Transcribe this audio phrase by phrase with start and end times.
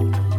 [0.00, 0.29] Thank you.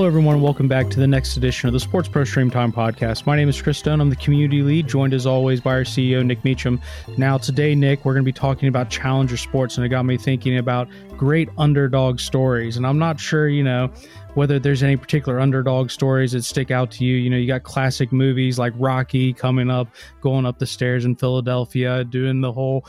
[0.00, 0.40] Hello, everyone.
[0.40, 3.26] Welcome back to the next edition of the Sports Pro Stream Time podcast.
[3.26, 4.00] My name is Chris Stone.
[4.00, 6.80] I'm the community lead, joined as always by our CEO, Nick Meacham.
[7.18, 10.16] Now, today, Nick, we're going to be talking about Challenger Sports, and it got me
[10.16, 10.88] thinking about
[11.18, 12.78] great underdog stories.
[12.78, 13.92] And I'm not sure, you know,
[14.32, 17.16] whether there's any particular underdog stories that stick out to you.
[17.16, 19.88] You know, you got classic movies like Rocky coming up,
[20.22, 22.86] going up the stairs in Philadelphia, doing the whole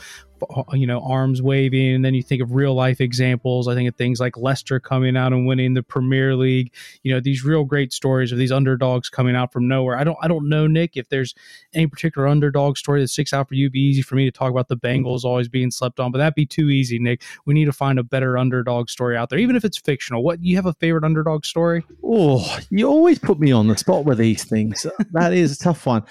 [0.72, 1.94] you know arms waving.
[1.94, 3.68] And then you think of real life examples.
[3.68, 6.72] I think of things like leicester coming out and winning the premier league.
[7.02, 9.96] You know these real great stories of these underdogs coming out from nowhere.
[9.96, 11.34] I don't i don't know nick if there's
[11.74, 13.66] any particular underdog story that sticks out for you.
[13.66, 16.18] It'd be easy for me to talk about the bengals always being slept on but
[16.18, 17.22] that'd be too easy nick.
[17.46, 20.22] We need to find a better underdog story out there even if it's fictional.
[20.22, 21.84] What you have a favorite underdog story?
[22.02, 24.86] Oh you always put me on the spot with these things.
[25.12, 26.04] That is a tough one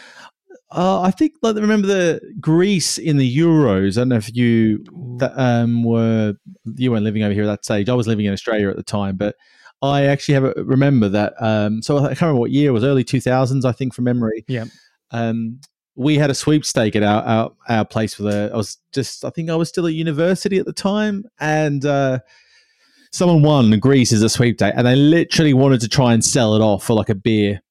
[0.72, 3.98] uh, I think like remember the Greece in the Euros.
[3.98, 4.84] I don't know if you
[5.18, 6.36] that, um, were
[6.76, 7.90] you weren't living over here at that stage.
[7.90, 9.36] I was living in Australia at the time, but
[9.82, 11.34] I actually have a, remember that.
[11.40, 14.06] Um, so I can't remember what year it was, early two thousands, I think, from
[14.06, 14.46] memory.
[14.48, 14.66] Yeah.
[15.12, 15.60] Um,
[15.96, 18.50] we had a sweepstake at our, our our place for the.
[18.54, 22.20] I was just I think I was still at university at the time, and uh,
[23.12, 26.62] someone won Greece as a sweepstake, and they literally wanted to try and sell it
[26.62, 27.62] off for like a beer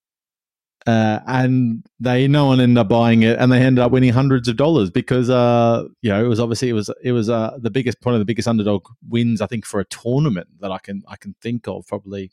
[0.91, 4.49] uh, and they no one ended up buying it, and they ended up winning hundreds
[4.49, 7.71] of dollars because uh, you know it was obviously it was it was uh, the
[7.71, 11.03] biggest one of the biggest underdog wins I think for a tournament that I can
[11.07, 12.33] I can think of probably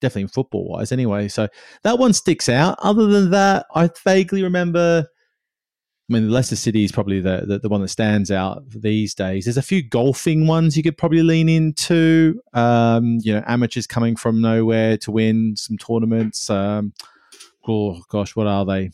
[0.00, 1.28] definitely in football wise anyway.
[1.28, 1.48] So
[1.82, 2.78] that one sticks out.
[2.82, 5.06] Other than that, I vaguely remember.
[6.10, 9.44] I mean, Leicester City is probably the, the, the one that stands out these days.
[9.44, 12.40] There's a few golfing ones you could probably lean into.
[12.54, 16.48] Um, you know, amateurs coming from nowhere to win some tournaments.
[16.48, 16.94] Um,
[18.08, 18.90] gosh, what are they?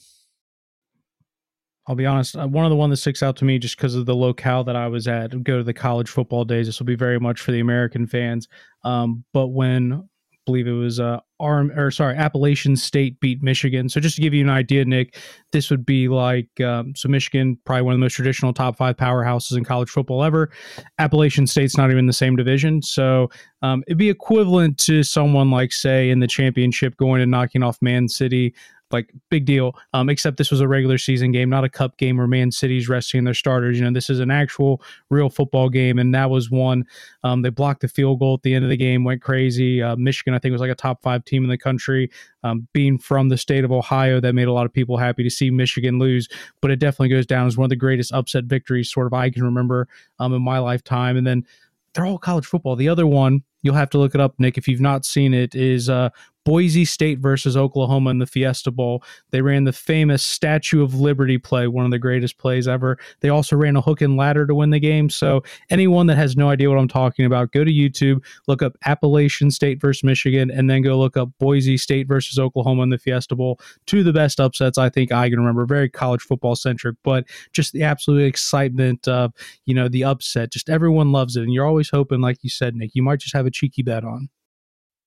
[1.86, 2.36] I'll be honest.
[2.36, 4.64] Uh, one of the one that sticks out to me just because of the locale
[4.64, 5.42] that I was at.
[5.44, 6.66] Go to the college football days.
[6.66, 8.48] This will be very much for the American fans.
[8.84, 10.08] Um, but when
[10.46, 13.88] believe it was uh, Arm or sorry, Appalachian State beat Michigan.
[13.88, 15.16] So just to give you an idea, Nick,
[15.52, 18.96] this would be like um, so Michigan, probably one of the most traditional top five
[18.96, 20.50] powerhouses in college football ever.
[20.98, 23.28] Appalachian State's not even the same division, so
[23.62, 27.78] um, it'd be equivalent to someone like say in the championship going and knocking off
[27.80, 28.54] Man City
[28.94, 29.76] like big deal.
[29.92, 32.88] Um, except this was a regular season game, not a cup game where Man City's
[32.88, 33.78] resting their starters.
[33.78, 36.84] You know, this is an actual real football game, and that was one.
[37.22, 39.82] Um, they blocked the field goal at the end of the game, went crazy.
[39.82, 42.10] Uh, Michigan, I think, was like a top five team in the country.
[42.42, 45.30] Um, being from the state of Ohio, that made a lot of people happy to
[45.30, 46.28] see Michigan lose.
[46.60, 49.30] But it definitely goes down as one of the greatest upset victories, sort of I
[49.30, 49.88] can remember
[50.18, 51.16] um, in my lifetime.
[51.16, 51.44] And then
[51.92, 52.76] they're all college football.
[52.76, 55.54] The other one you'll have to look it up, Nick, if you've not seen it,
[55.54, 56.10] is uh,
[56.44, 59.02] Boise State versus Oklahoma in the Fiesta Bowl.
[59.30, 62.98] They ran the famous Statue of Liberty play, one of the greatest plays ever.
[63.20, 65.08] They also ran a hook and ladder to win the game.
[65.10, 68.76] So, anyone that has no idea what I'm talking about, go to YouTube, look up
[68.84, 72.98] Appalachian State versus Michigan, and then go look up Boise State versus Oklahoma in the
[72.98, 73.58] Fiesta Bowl.
[73.86, 75.64] Two of the best upsets I think I can remember.
[75.66, 79.32] Very college football centric, but just the absolute excitement of,
[79.64, 80.52] you know, the upset.
[80.52, 81.42] Just everyone loves it.
[81.42, 84.04] And you're always hoping, like you said, Nick, you might just have a cheeky bet
[84.04, 84.28] on.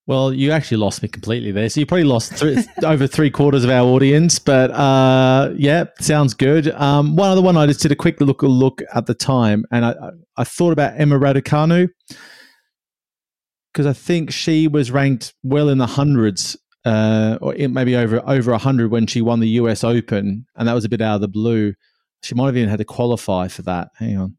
[0.07, 1.67] Well, you actually lost me completely there.
[1.67, 4.39] So you probably lost th- over three quarters of our audience.
[4.39, 6.69] But uh, yeah, sounds good.
[6.69, 9.85] Um, one other one, I just did a quick look look at the time, and
[9.85, 9.95] I,
[10.37, 11.89] I thought about Emma Raducanu
[13.73, 18.51] because I think she was ranked well in the hundreds, uh, or maybe over over
[18.53, 19.83] a hundred when she won the U.S.
[19.83, 21.73] Open, and that was a bit out of the blue.
[22.23, 23.89] She might have even had to qualify for that.
[23.97, 24.37] Hang on.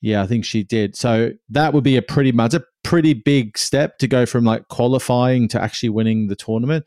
[0.00, 0.94] Yeah, I think she did.
[0.94, 4.68] So that would be a pretty much a pretty big step to go from like
[4.68, 6.84] qualifying to actually winning the tournament.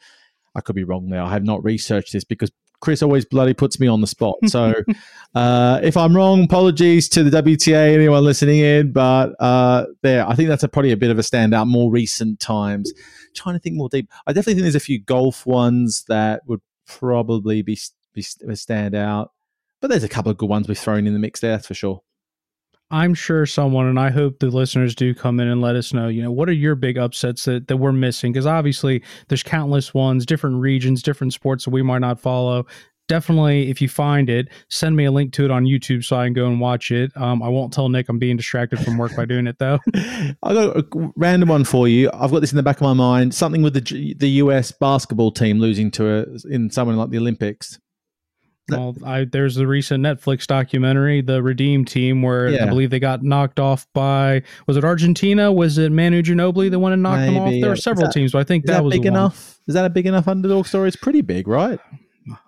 [0.56, 1.22] I could be wrong there.
[1.22, 4.36] I have not researched this because Chris always bloody puts me on the spot.
[4.46, 4.74] So
[5.36, 8.92] uh, if I'm wrong, apologies to the WTA, anyone listening in.
[8.92, 11.68] But uh, there, I think that's a, probably a bit of a standout.
[11.68, 12.94] More recent times,
[13.36, 14.10] trying to think more deep.
[14.26, 17.78] I definitely think there's a few golf ones that would probably be
[18.14, 19.32] be stand out.
[19.80, 21.76] But there's a couple of good ones we've thrown in the mix there, that's for
[21.76, 22.02] sure.
[22.90, 26.08] I'm sure someone, and I hope the listeners do come in and let us know,
[26.08, 28.32] you know, what are your big upsets that, that we're missing?
[28.32, 32.66] Because obviously there's countless ones, different regions, different sports that we might not follow.
[33.10, 36.26] Definitely, if you find it, send me a link to it on YouTube so I
[36.26, 37.16] can go and watch it.
[37.16, 39.80] Um, I won't tell Nick I'm being distracted from work by doing it, though.
[39.96, 40.86] I got a
[41.16, 42.10] random one for you.
[42.14, 43.34] I've got this in the back of my mind.
[43.34, 47.80] Something with the the US basketball team losing to a, in someone like the Olympics.
[48.70, 52.66] Well, I, there's the recent Netflix documentary, The Redeem Team, where yeah.
[52.66, 55.52] I believe they got knocked off by was it Argentina?
[55.52, 57.50] Was it Manu Ginobili that went and knocked Maybe, them off?
[57.50, 57.68] There yeah.
[57.70, 59.60] were several that, teams, but I think that, that, was big enough.
[59.68, 60.88] Is that a big enough underdog story?
[60.88, 61.80] It's pretty big, right?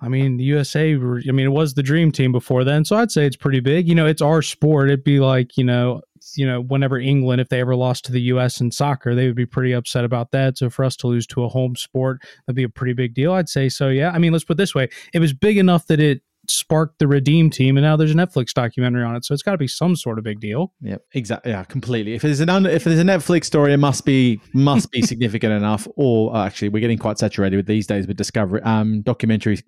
[0.02, 0.98] I mean, the USA, I
[1.32, 2.84] mean, it was the dream team before then.
[2.86, 3.88] So I'd say it's pretty big.
[3.88, 4.90] You know, it's our sport.
[4.90, 6.02] It'd be like, you know,
[6.36, 9.36] you know, whenever England, if they ever lost to the US in soccer, they would
[9.36, 10.58] be pretty upset about that.
[10.58, 13.34] So for us to lose to a home sport, that'd be a pretty big deal.
[13.34, 13.90] I'd say so.
[13.90, 14.12] Yeah.
[14.12, 14.90] I mean, let's put this way.
[15.14, 18.54] It was big enough that it sparked the Redeem team, and now there's a Netflix
[18.54, 19.26] documentary on it.
[19.26, 20.74] So it's got to be some sort of big deal.
[20.82, 21.52] Yeah, exactly.
[21.52, 22.14] Yeah, completely.
[22.14, 25.88] If there's an if there's a Netflix story, it must be must be significant enough.
[25.96, 29.60] Or uh, actually, we're getting quite saturated with these days with Discovery um, documentary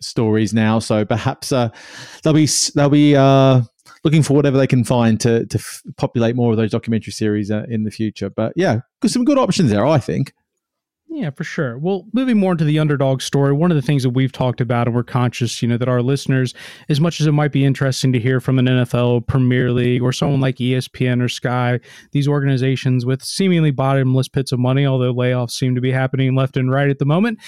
[0.00, 0.78] stories now.
[0.78, 1.70] So perhaps uh,
[2.22, 3.62] they'll be they'll be uh,
[4.04, 7.50] looking for whatever they can find to to f- populate more of those documentary series
[7.50, 8.30] uh, in the future.
[8.30, 10.32] But yeah, some good options there, I think.
[11.10, 11.78] Yeah, for sure.
[11.78, 14.86] Well, moving more into the underdog story, one of the things that we've talked about,
[14.86, 16.52] and we're conscious, you know, that our listeners,
[16.90, 20.12] as much as it might be interesting to hear from an NFL, Premier League, or
[20.12, 21.80] someone like ESPN or Sky,
[22.12, 26.58] these organizations with seemingly bottomless pits of money, although layoffs seem to be happening left
[26.58, 27.38] and right at the moment,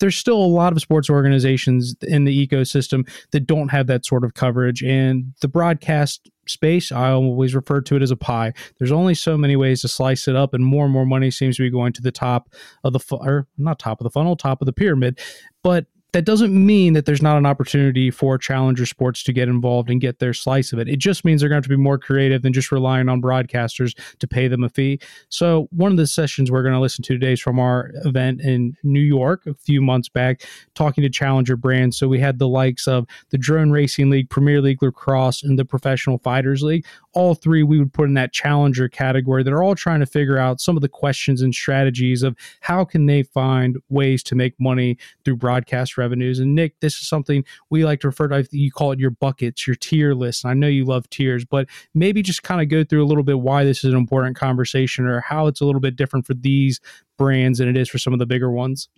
[0.00, 4.24] there's still a lot of sports organizations in the ecosystem that don't have that sort
[4.24, 4.82] of coverage.
[4.82, 8.52] And the broadcast space, I always refer to it as a pie.
[8.78, 11.56] There's only so many ways to slice it up, and more and more money seems
[11.56, 12.50] to be going to the top
[12.84, 15.18] of the, fu- or not top of the funnel, top of the pyramid.
[15.62, 19.90] But that doesn't mean that there's not an opportunity for challenger sports to get involved
[19.90, 20.88] and get their slice of it.
[20.88, 23.22] It just means they're going to have to be more creative than just relying on
[23.22, 24.98] broadcasters to pay them a fee.
[25.28, 28.40] So, one of the sessions we're going to listen to today is from our event
[28.40, 30.42] in New York a few months back,
[30.74, 31.96] talking to challenger brands.
[31.96, 35.64] So, we had the likes of the Drone Racing League, Premier League Lacrosse, and the
[35.64, 36.86] Professional Fighters League.
[37.12, 40.38] All three we would put in that challenger category that are all trying to figure
[40.38, 44.54] out some of the questions and strategies of how can they find ways to make
[44.58, 46.38] money through broadcast revenues.
[46.38, 48.46] And Nick, this is something we like to refer to.
[48.50, 50.44] You call it your buckets, your tier list.
[50.44, 53.22] And I know you love tiers, but maybe just kind of go through a little
[53.22, 56.34] bit why this is an important conversation or how it's a little bit different for
[56.34, 56.80] these
[57.20, 58.88] brands than it is for some of the bigger ones.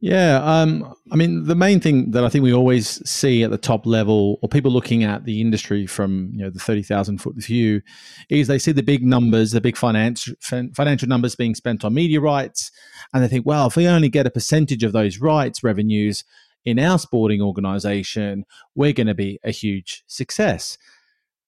[0.00, 3.58] Yeah, um, I mean, the main thing that I think we always see at the
[3.58, 7.34] top level, or people looking at the industry from you know the thirty thousand foot
[7.34, 7.82] view,
[8.30, 12.20] is they see the big numbers, the big financial financial numbers being spent on media
[12.20, 12.70] rights,
[13.12, 16.24] and they think, well, if we only get a percentage of those rights revenues
[16.68, 18.44] in our sporting organisation,
[18.74, 20.76] we're going to be a huge success.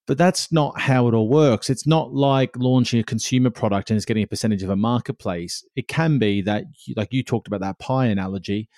[0.06, 1.68] But that's not how it all works.
[1.68, 5.62] It's not like launching a consumer product and it's getting a percentage of a marketplace.
[5.76, 6.64] It can be that,
[6.96, 8.70] like you talked about that pie analogy,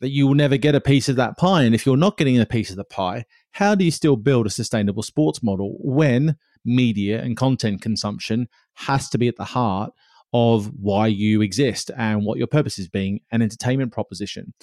[0.00, 1.64] that you will never get a piece of that pie.
[1.64, 4.46] And if you're not getting a piece of the pie, how do you still build
[4.46, 9.92] a sustainable sports model when media and content consumption has to be at the heart
[10.32, 14.54] of why you exist and what your purpose is being an entertainment proposition?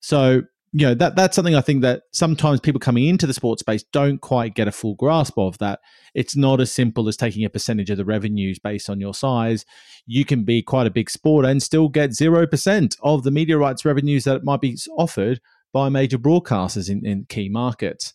[0.00, 0.42] So
[0.72, 3.82] you know that that's something I think that sometimes people coming into the sports space
[3.92, 5.58] don't quite get a full grasp of.
[5.58, 5.80] That
[6.14, 9.64] it's not as simple as taking a percentage of the revenues based on your size.
[10.06, 13.58] You can be quite a big sport and still get zero percent of the media
[13.58, 15.40] rights revenues that might be offered
[15.72, 18.12] by major broadcasters in, in key markets.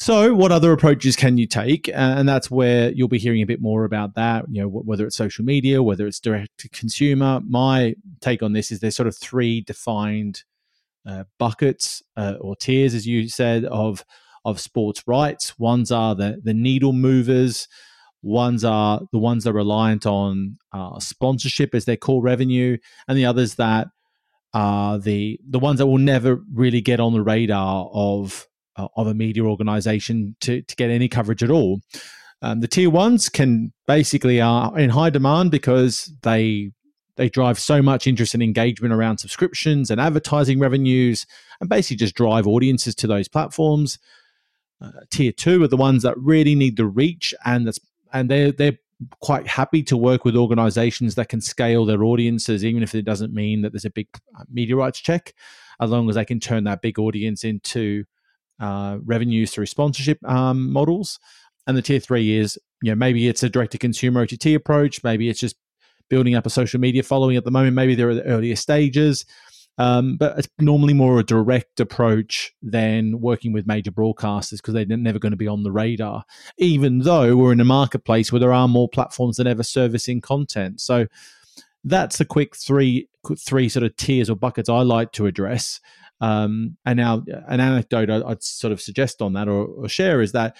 [0.00, 1.90] So, what other approaches can you take?
[1.92, 4.44] And that's where you'll be hearing a bit more about that.
[4.48, 7.40] You know, whether it's social media, whether it's direct to consumer.
[7.48, 10.44] My take on this is there's sort of three defined
[11.08, 14.04] uh, buckets uh, or tiers, as you said, of
[14.44, 15.58] of sports rights.
[15.58, 17.66] Ones are the the needle movers.
[18.22, 22.76] Ones are the ones that are reliant on uh, sponsorship as their core revenue,
[23.06, 23.88] and the others that
[24.52, 28.46] are the the ones that will never really get on the radar of
[28.76, 31.80] uh, of a media organization to to get any coverage at all.
[32.40, 36.70] Um, the tier ones can basically are in high demand because they
[37.18, 41.26] they drive so much interest and engagement around subscriptions and advertising revenues
[41.60, 43.98] and basically just drive audiences to those platforms.
[44.80, 47.80] Uh, tier two are the ones that really need the reach and that's
[48.12, 48.78] and they're they're
[49.20, 53.34] quite happy to work with organizations that can scale their audiences, even if it doesn't
[53.34, 54.08] mean that there's a big
[54.38, 55.34] uh, media rights check,
[55.80, 58.04] as long as they can turn that big audience into
[58.60, 61.18] uh, revenues through sponsorship um, models.
[61.66, 65.04] And the tier three is, you know, maybe it's a direct to consumer OTT approach,
[65.04, 65.56] maybe it's just
[66.08, 67.74] building up a social media following at the moment.
[67.74, 69.24] Maybe they're at the earlier stages.
[69.78, 74.84] Um, but it's normally more a direct approach than working with major broadcasters because they're
[74.84, 76.24] never going to be on the radar,
[76.58, 80.80] even though we're in a marketplace where there are more platforms than ever servicing content.
[80.80, 81.06] So
[81.84, 85.80] that's the quick three three sort of tiers or buckets I like to address.
[86.20, 90.32] Um, and now an anecdote I'd sort of suggest on that or, or share is
[90.32, 90.56] that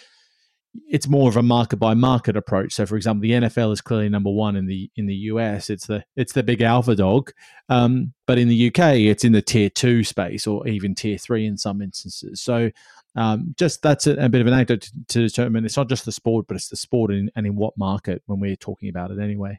[0.88, 2.74] it's more of a market by market approach.
[2.74, 5.70] So, for example, the NFL is clearly number one in the in the US.
[5.70, 7.32] It's the it's the big alpha dog,
[7.68, 11.46] um, but in the UK, it's in the tier two space or even tier three
[11.46, 12.40] in some instances.
[12.40, 12.70] So,
[13.16, 16.04] um, just that's a, a, bit of an anecdote to, to, determine it's not just
[16.04, 19.10] the sport, but it's the sport in, and in what market when we're talking about
[19.10, 19.58] it anyway.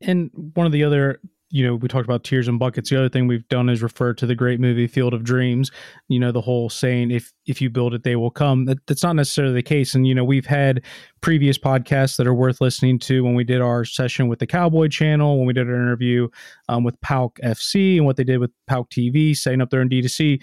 [0.00, 1.20] And one of the other
[1.52, 2.88] you know, we talked about tiers and buckets.
[2.88, 5.70] The other thing we've done is refer to the great movie Field of Dreams.
[6.08, 8.64] You know, the whole saying, if if you build it, they will come.
[8.64, 9.94] That, that's not necessarily the case.
[9.94, 10.82] And, you know, we've had
[11.20, 14.88] previous podcasts that are worth listening to when we did our session with the Cowboy
[14.88, 16.28] Channel, when we did our interview
[16.70, 19.90] um, with PAOK FC and what they did with PAOK TV, setting up their own
[19.90, 20.40] D2C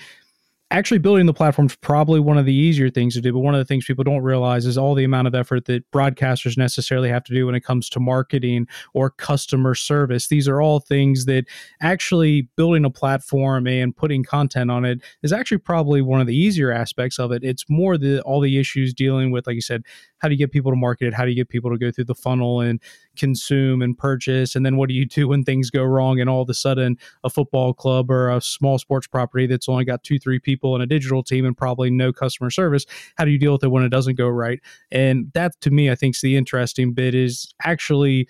[0.71, 3.55] actually building the platform is probably one of the easier things to do but one
[3.55, 7.09] of the things people don't realize is all the amount of effort that broadcasters necessarily
[7.09, 10.27] have to do when it comes to marketing or customer service.
[10.27, 11.45] These are all things that
[11.81, 16.35] actually building a platform and putting content on it is actually probably one of the
[16.35, 17.43] easier aspects of it.
[17.43, 19.83] It's more the all the issues dealing with like you said
[20.19, 21.13] how do you get people to market it?
[21.13, 22.81] How do you get people to go through the funnel and
[23.17, 24.55] consume and purchase?
[24.55, 26.97] And then what do you do when things go wrong and all of a sudden
[27.23, 30.83] a football club or a small sports property that's only got two three people and
[30.83, 32.85] a digital team and probably no customer service
[33.15, 34.59] how do you deal with it when it doesn't go right?
[34.91, 38.27] And that to me i think is the interesting bit is actually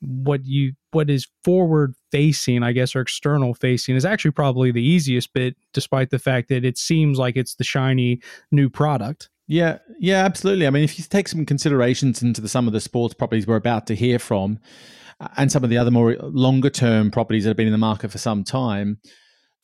[0.00, 4.82] what you what is forward facing i guess or external facing is actually probably the
[4.82, 9.78] easiest bit despite the fact that it seems like it's the shiny new product yeah,
[9.98, 10.66] yeah, absolutely.
[10.66, 13.56] I mean, if you take some considerations into the, some of the sports properties we're
[13.56, 14.58] about to hear from,
[15.20, 17.78] uh, and some of the other more longer term properties that have been in the
[17.78, 18.98] market for some time,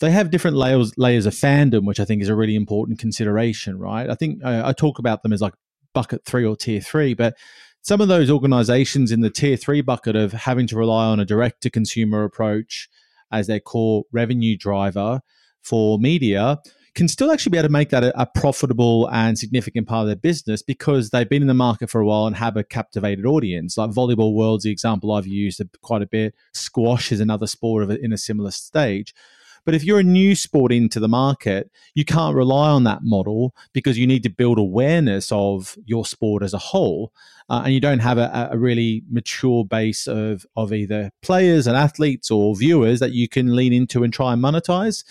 [0.00, 3.78] they have different layers layers of fandom, which I think is a really important consideration,
[3.78, 4.08] right?
[4.08, 5.54] I think uh, I talk about them as like
[5.94, 7.36] bucket three or tier three, but
[7.82, 11.24] some of those organizations in the tier three bucket of having to rely on a
[11.24, 12.88] direct to consumer approach
[13.32, 15.20] as their core revenue driver
[15.62, 16.58] for media
[16.94, 20.06] can still actually be able to make that a, a, profitable and significant part of
[20.06, 23.26] their business because they've been in the market for a while and have a captivated
[23.26, 23.76] audience.
[23.76, 26.34] Like volleyball world's the example I've used quite a bit.
[26.52, 29.14] Squash is another sport of in a similar stage.
[29.64, 33.54] But if you're a new sport into the market, you can't rely on that model
[33.72, 37.12] because you need to build awareness of your sport as a whole.
[37.48, 41.76] Uh, and you don't have a, a, really mature base of, of either players and
[41.76, 45.04] athletes or viewers that you can lean into and try and monetize.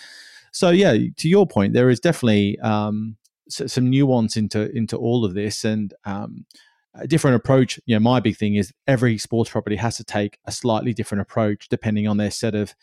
[0.52, 3.16] So yeah, to your point, there is definitely um,
[3.48, 6.46] some nuance into into all of this, and um,
[6.94, 7.78] a different approach.
[7.86, 11.22] You know, my big thing is every sports property has to take a slightly different
[11.22, 12.74] approach depending on their set of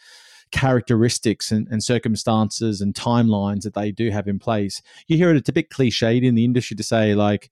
[0.52, 4.82] characteristics and, and, circumstances and timelines that they do have in place.
[5.08, 7.52] You hear it, it's a bit cliched in the industry to say, like,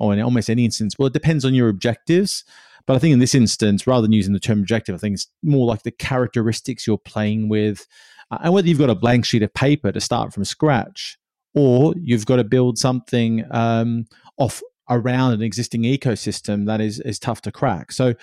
[0.00, 2.44] oh, in almost any instance, well, it depends on your objectives.
[2.86, 5.28] But I think in this instance, rather than using the term objective, I think it's
[5.42, 7.86] more like the characteristics you're playing with,
[8.42, 11.18] and whether you've got a blank sheet of paper to start from scratch
[11.54, 14.06] or you've got to build something um,
[14.38, 17.92] off around an existing ecosystem that is is tough to crack.
[17.92, 18.14] So,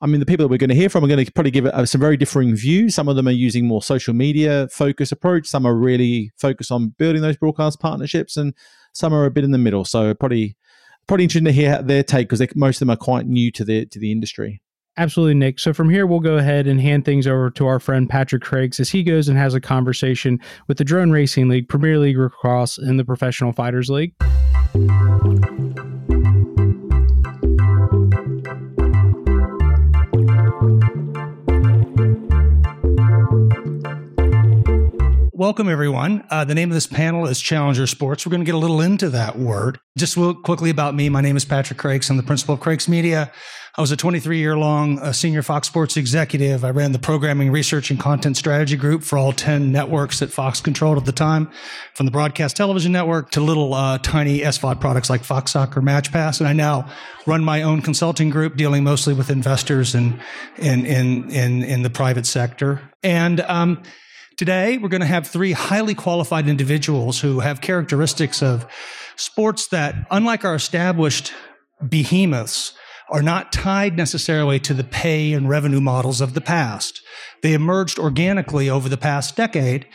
[0.00, 1.66] I mean, the people that we're going to hear from are going to probably give
[1.66, 2.94] it uh, some very differing views.
[2.94, 5.46] Some of them are using more social media focus approach.
[5.46, 8.54] Some are really focused on building those broadcast partnerships, and
[8.92, 9.84] some are a bit in the middle.
[9.84, 10.56] So, probably
[11.06, 13.86] probably interesting to hear their take because most of them are quite new to the
[13.86, 14.62] to the industry.
[14.98, 15.60] Absolutely, Nick.
[15.60, 18.80] So from here, we'll go ahead and hand things over to our friend Patrick Crakes
[18.80, 22.78] as he goes and has a conversation with the Drone Racing League, Premier League Lacrosse,
[22.78, 24.12] and the Professional Fighters League.
[35.32, 36.24] Welcome, everyone.
[36.28, 38.26] Uh, the name of this panel is Challenger Sports.
[38.26, 39.78] We're going to get a little into that word.
[39.96, 41.08] Just real quickly about me.
[41.08, 42.10] My name is Patrick Crakes.
[42.10, 43.30] I'm the principal of Crakes Media.
[43.78, 46.64] I was a 23 year long uh, senior Fox Sports executive.
[46.64, 50.60] I ran the programming, research, and content strategy group for all 10 networks that Fox
[50.60, 51.48] controlled at the time,
[51.94, 56.10] from the broadcast television network to little uh, tiny SVOD products like Fox Soccer Match
[56.10, 56.40] Pass.
[56.40, 56.90] And I now
[57.24, 60.18] run my own consulting group dealing mostly with investors and
[60.56, 62.82] in, in, in, in the private sector.
[63.04, 63.80] And, um,
[64.36, 68.68] Today, we're going to have three highly qualified individuals who have characteristics of
[69.16, 71.32] sports that, unlike our established
[71.88, 72.72] behemoths,
[73.10, 77.02] are not tied necessarily to the pay and revenue models of the past.
[77.42, 79.86] They emerged organically over the past decade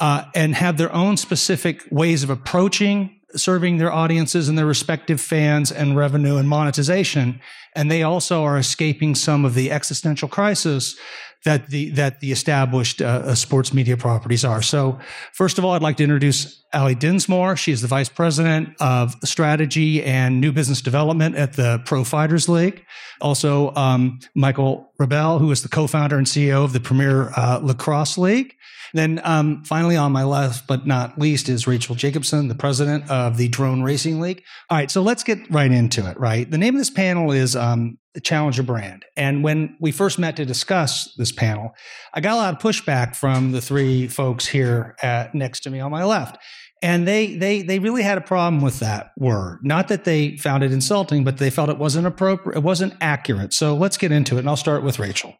[0.00, 5.20] uh, and have their own specific ways of approaching serving their audiences and their respective
[5.20, 7.40] fans and revenue and monetization.
[7.74, 10.96] And they also are escaping some of the existential crisis
[11.44, 14.62] that the that the established uh, uh, sports media properties are.
[14.62, 14.98] So,
[15.32, 17.56] first of all, I'd like to introduce Allie Dinsmore.
[17.56, 22.48] She is the vice president of strategy and new business development at the Pro Fighters
[22.48, 22.84] League.
[23.20, 28.18] Also, um, Michael Rabil, who is the co-founder and CEO of the Premier uh, Lacrosse
[28.18, 28.54] League.
[28.94, 33.36] Then um, finally, on my left but not least, is Rachel Jacobson, the president of
[33.36, 34.42] the Drone Racing League.
[34.70, 36.18] All right, so let's get right into it.
[36.20, 39.04] Right, the name of this panel is um, the Challenger brand.
[39.16, 41.74] And when we first met to discuss this panel,
[42.12, 45.80] I got a lot of pushback from the three folks here at, next to me
[45.80, 46.38] on my left.
[46.84, 49.60] And they they they really had a problem with that word.
[49.62, 53.54] Not that they found it insulting, but they felt it wasn't appropriate, it wasn't accurate.
[53.54, 54.40] So let's get into it.
[54.40, 55.36] And I'll start with Rachel.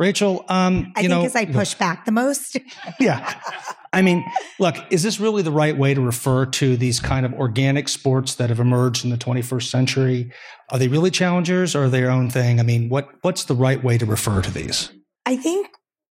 [0.00, 2.56] Rachel, um, I think know, as I push back the most.
[2.98, 3.40] yeah.
[3.92, 4.24] I mean,
[4.58, 8.36] look, is this really the right way to refer to these kind of organic sports
[8.36, 10.32] that have emerged in the 21st century?
[10.68, 12.60] Are they really challengers or their own thing?
[12.60, 14.92] I mean, what what's the right way to refer to these?
[15.26, 15.68] I think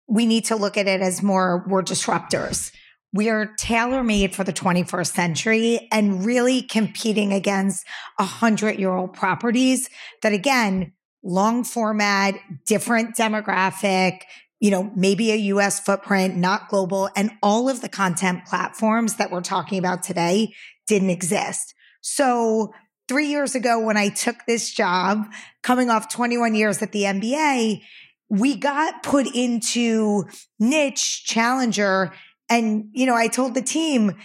[0.08, 2.72] we need to look at it as more we're disruptors.
[3.14, 7.86] We are tailor made for the 21st century and really competing against
[8.20, 9.90] a hundred year old properties
[10.22, 10.94] that again,
[11.24, 12.36] long format,
[12.68, 14.22] different demographic,
[14.60, 17.10] you know, maybe a US footprint, not global.
[17.16, 20.54] And all of the content platforms that we're talking about today
[20.88, 21.74] didn't exist.
[22.02, 22.74] So
[23.08, 25.26] three years ago, when I took this job,
[25.64, 27.82] coming off 21 years at the NBA,
[28.30, 30.26] we got put into
[30.60, 32.14] niche challenger
[32.50, 34.16] and, you know, I told the team,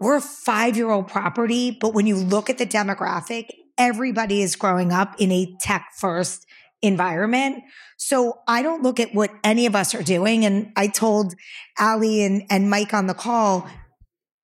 [0.00, 3.48] we're a five year old property, but when you look at the demographic,
[3.78, 6.46] everybody is growing up in a tech first
[6.84, 7.62] environment.
[7.96, 10.44] So I don't look at what any of us are doing.
[10.44, 11.34] And I told
[11.78, 13.68] Allie and, and Mike on the call,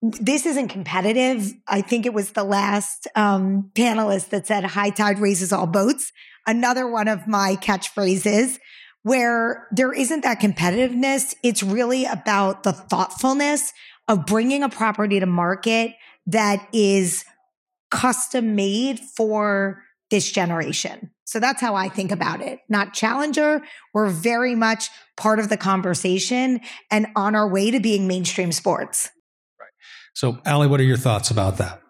[0.03, 1.53] this isn't competitive.
[1.69, 6.13] I think it was the last um, panelist that said high tide raises all boats.
[6.47, 8.59] Another one of my catchphrases
[9.03, 11.35] where there isn't that competitiveness.
[11.43, 13.73] It's really about the thoughtfulness
[14.09, 15.93] of bringing a property to market
[16.27, 17.25] that is
[17.91, 21.11] custom made for this generation.
[21.31, 22.59] So that's how I think about it.
[22.69, 23.63] Not challenger.
[23.95, 26.59] We're very much part of the conversation
[26.91, 29.13] and on our way to being mainstream sports.
[29.61, 29.69] Right.
[30.13, 31.83] So, Allie, what are your thoughts about that?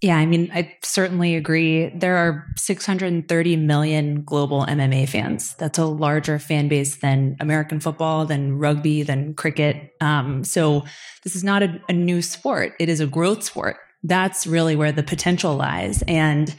[0.00, 1.90] Yeah, I mean, I certainly agree.
[1.90, 5.54] There are 630 million global MMA fans.
[5.60, 9.92] That's a larger fan base than American football, than rugby, than cricket.
[10.00, 10.82] Um, so
[11.22, 12.72] this is not a, a new sport.
[12.80, 13.76] It is a growth sport.
[14.02, 16.02] That's really where the potential lies.
[16.08, 16.52] And,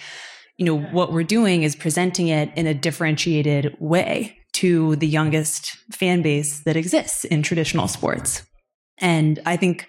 [0.57, 5.75] you know, what we're doing is presenting it in a differentiated way to the youngest
[5.91, 8.43] fan base that exists in traditional sports.
[9.00, 9.88] And I think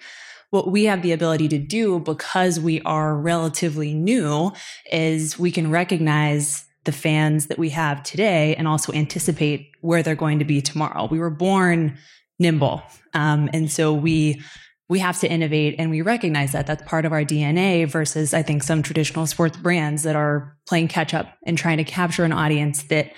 [0.51, 4.53] what we have the ability to do because we are relatively new
[4.91, 10.15] is we can recognize the fans that we have today and also anticipate where they're
[10.15, 11.09] going to be tomorrow.
[11.11, 11.99] We were born
[12.39, 12.83] nimble.
[13.15, 14.41] Um, and so we,
[14.89, 18.43] we have to innovate and we recognize that that's part of our DNA versus I
[18.43, 22.33] think some traditional sports brands that are playing catch up and trying to capture an
[22.33, 23.13] audience that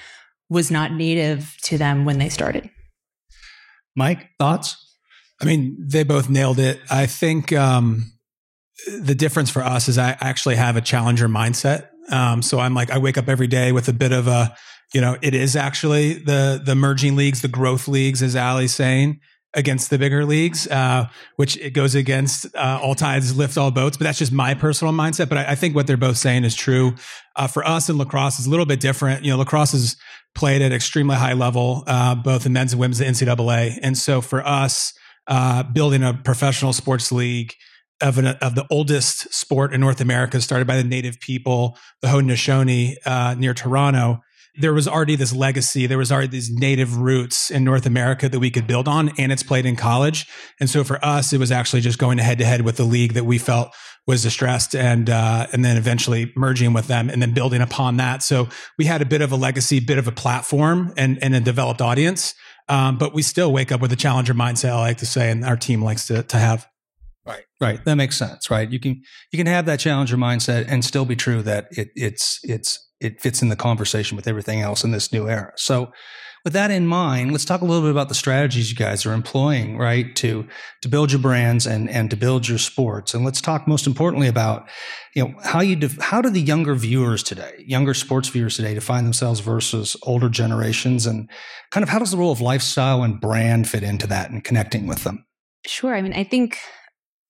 [0.49, 2.71] was not native to them when they started.
[3.97, 4.95] Mike, thoughts?
[5.41, 6.81] I mean, they both nailed it.
[6.89, 8.13] I think um,
[9.01, 11.89] the difference for us is I actually have a challenger mindset.
[12.11, 14.55] Um, so I'm like, I wake up every day with a bit of a,
[14.95, 19.21] you know, it is actually the the merging leagues, the growth leagues, as Allie's saying,
[19.57, 23.97] against the bigger leagues, uh, which it goes against uh, all tides lift all boats.
[23.97, 25.29] But that's just my personal mindset.
[25.29, 26.95] But I, I think what they're both saying is true.
[27.35, 29.25] Uh, for us in lacrosse, is a little bit different.
[29.25, 29.97] You know, lacrosse is
[30.35, 34.47] played at extremely high level, uh, both in men's and women's, NCAA, and so for
[34.47, 34.93] us
[35.27, 37.55] uh, building a professional sports league
[38.01, 42.09] of, an, of the oldest sport in North America, started by the native people, the
[42.09, 44.21] Haudenosaunee uh, near Toronto.
[44.59, 45.87] There was already this legacy.
[45.87, 49.33] There was already these native roots in North America that we could build on, and
[49.33, 50.27] it's played in college.
[50.61, 53.15] And so for us, it was actually just going head to head with the league
[53.15, 53.75] that we felt
[54.07, 58.23] was distressed, and uh, and then eventually merging with them, and then building upon that.
[58.23, 61.41] So we had a bit of a legacy, bit of a platform, and and a
[61.41, 62.35] developed audience.
[62.69, 64.71] Um, but we still wake up with a challenger mindset.
[64.71, 66.67] I like to say, and our team likes to to have.
[67.27, 67.85] Right, right.
[67.85, 68.71] That makes sense, right?
[68.71, 72.39] You can you can have that challenger mindset and still be true that it, it's
[72.45, 75.53] it's it fits in the conversation with everything else in this new era.
[75.57, 75.93] So,
[76.45, 79.13] with that in mind, let's talk a little bit about the strategies you guys are
[79.13, 80.47] employing, right, to
[80.83, 83.15] to build your brands and and to build your sports.
[83.15, 84.69] And let's talk most importantly about,
[85.17, 88.75] you know, how you def- how do the younger viewers today, younger sports viewers today,
[88.75, 91.29] define themselves versus older generations, and
[91.73, 94.87] kind of how does the role of lifestyle and brand fit into that and connecting
[94.87, 95.27] with them?
[95.67, 95.97] Sure.
[95.97, 96.59] I mean, I think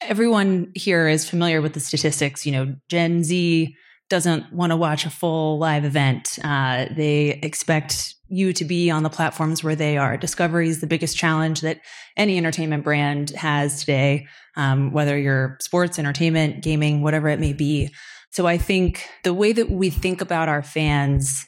[0.03, 2.45] everyone here is familiar with the statistics.
[2.45, 3.75] You know, Gen Z
[4.09, 6.39] doesn't want to watch a full live event.
[6.43, 10.17] Uh, they expect you to be on the platforms where they are.
[10.17, 11.81] Discovery is the biggest challenge that
[12.17, 17.91] any entertainment brand has today, um, whether you're sports, entertainment, gaming, whatever it may be.
[18.31, 21.47] So I think the way that we think about our fans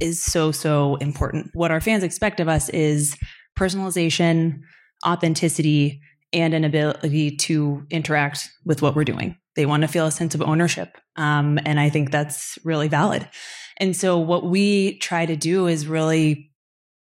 [0.00, 1.50] is so, so important.
[1.54, 3.16] What our fans expect of us is
[3.58, 4.60] personalization,
[5.06, 6.00] authenticity,
[6.32, 9.36] and an ability to interact with what we're doing.
[9.56, 10.98] They want to feel a sense of ownership.
[11.18, 13.28] Um, and I think that's really valid.
[13.76, 16.52] And so, what we try to do is really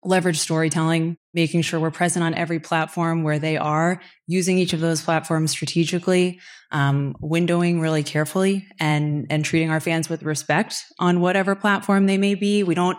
[0.03, 4.81] leverage storytelling, making sure we're present on every platform where they are, using each of
[4.81, 11.21] those platforms strategically, um, windowing really carefully, and and treating our fans with respect on
[11.21, 12.63] whatever platform they may be.
[12.63, 12.99] We don't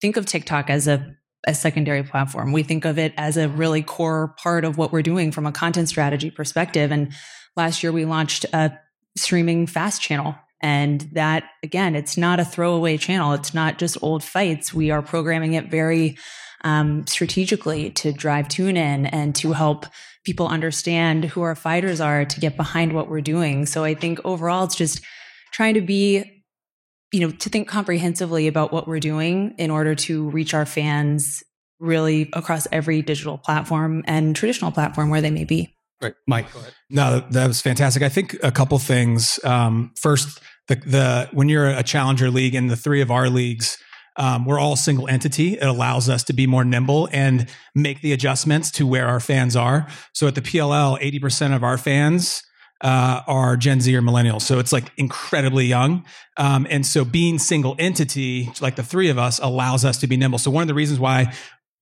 [0.00, 1.14] think of TikTok as a
[1.46, 2.52] a secondary platform.
[2.52, 5.52] We think of it as a really core part of what we're doing from a
[5.52, 6.90] content strategy perspective.
[6.90, 7.12] And
[7.56, 8.72] last year we launched a
[9.16, 10.34] streaming fast channel.
[10.66, 13.34] And that, again, it's not a throwaway channel.
[13.34, 14.74] It's not just old fights.
[14.74, 16.18] We are programming it very
[16.64, 19.86] um, strategically to drive tune in and to help
[20.24, 23.64] people understand who our fighters are to get behind what we're doing.
[23.64, 25.00] So I think overall, it's just
[25.52, 26.42] trying to be,
[27.12, 31.44] you know, to think comprehensively about what we're doing in order to reach our fans
[31.78, 35.76] really across every digital platform and traditional platform where they may be.
[36.02, 36.14] Right.
[36.26, 36.74] Mike, go ahead.
[36.90, 38.02] No, that was fantastic.
[38.02, 39.38] I think a couple things.
[39.44, 43.78] Um, first, the, the when you're a challenger league in the three of our leagues,
[44.16, 45.54] um, we're all single entity.
[45.54, 49.56] It allows us to be more nimble and make the adjustments to where our fans
[49.56, 49.86] are.
[50.12, 52.42] So at the PLL, 80% of our fans
[52.80, 54.42] uh, are Gen Z or millennials.
[54.42, 56.04] So it's like incredibly young.
[56.36, 60.16] Um, and so being single entity, like the three of us, allows us to be
[60.16, 60.38] nimble.
[60.38, 61.32] So one of the reasons why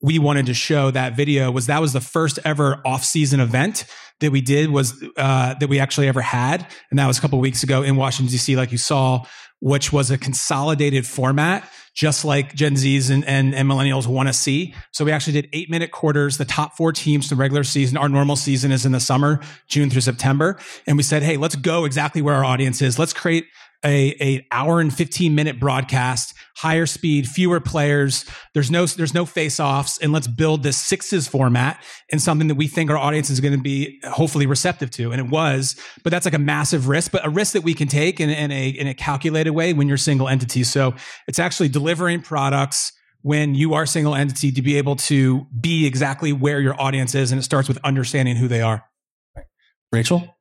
[0.05, 3.87] we wanted to show that video was that was the first ever off-season event
[4.21, 7.40] that we did was uh, that we actually ever had, and that was a couple
[7.40, 8.55] weeks ago in Washington D.C.
[8.55, 9.25] Like you saw,
[9.61, 14.35] which was a consolidated format, just like Gen Zs and, and, and millennials want to
[14.35, 14.75] see.
[14.93, 17.97] So we actually did eight minute quarters, the top four teams, the regular season.
[17.97, 20.59] Our normal season is in the summer, June through September.
[20.87, 22.99] And we said, hey, let's go exactly where our audience is.
[22.99, 23.47] Let's create
[23.85, 28.25] a, a hour and 15 minute broadcast, higher speed, fewer players.
[28.55, 32.55] There's no, there's no face offs and let's build this sixes format and something that
[32.55, 35.12] we think our audience is going to be hopefully receptive to.
[35.12, 37.88] And it was, but that's like a massive risk, but a risk that we can
[37.88, 40.64] take in, in a, in a calculated way when you're single entity.
[40.64, 40.94] So
[41.29, 42.92] it's actually delivering products
[43.23, 47.33] when you are single entity to be able to be exactly where your audience is.
[47.33, 48.85] And it starts with understanding who they are.
[49.92, 50.35] Rachel?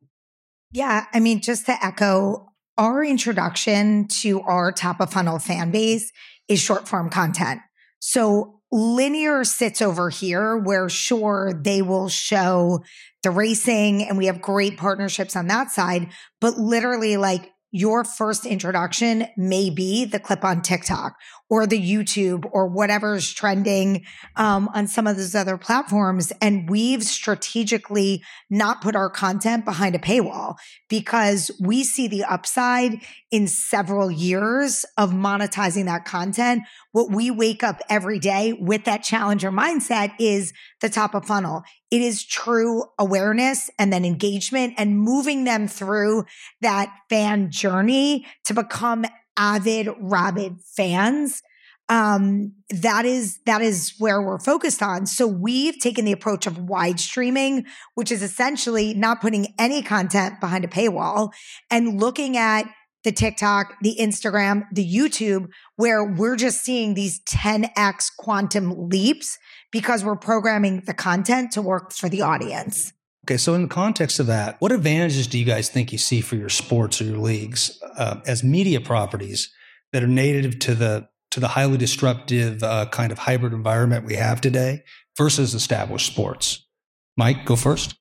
[0.71, 1.05] Yeah.
[1.13, 6.11] I mean, just to echo our introduction to our top of funnel fan base
[6.47, 7.61] is short form content.
[7.99, 12.83] So linear sits over here where sure they will show
[13.21, 16.09] the racing and we have great partnerships on that side,
[16.41, 21.15] but literally like your first introduction may be the clip on TikTok
[21.53, 24.03] or the YouTube or whatever's trending
[24.37, 26.33] um, on some of those other platforms.
[26.41, 30.55] And we've strategically not put our content behind a paywall
[30.89, 36.63] because we see the upside in several years of monetizing that content.
[36.91, 41.61] What we wake up every day with that challenger mindset is the top of funnel.
[41.91, 46.25] It is true awareness and then engagement and moving them through
[46.61, 49.05] that fan journey to become
[49.37, 51.41] avid rabid fans
[51.89, 55.05] um, that is that is where we're focused on.
[55.05, 57.65] So we've taken the approach of wide streaming,
[57.95, 61.31] which is essentially not putting any content behind a paywall
[61.69, 62.63] and looking at
[63.03, 69.37] the TikTok, the Instagram, the YouTube, where we're just seeing these 10x quantum leaps
[69.71, 72.93] because we're programming the content to work for the audience.
[73.25, 76.19] Okay, so in the context of that, what advantages do you guys think you see
[76.19, 79.51] for your sports or your leagues uh, as media properties
[79.93, 84.15] that are native to the to the highly disruptive uh, kind of hybrid environment we
[84.15, 84.83] have today
[85.17, 86.67] versus established sports?
[87.15, 87.95] Mike, go first.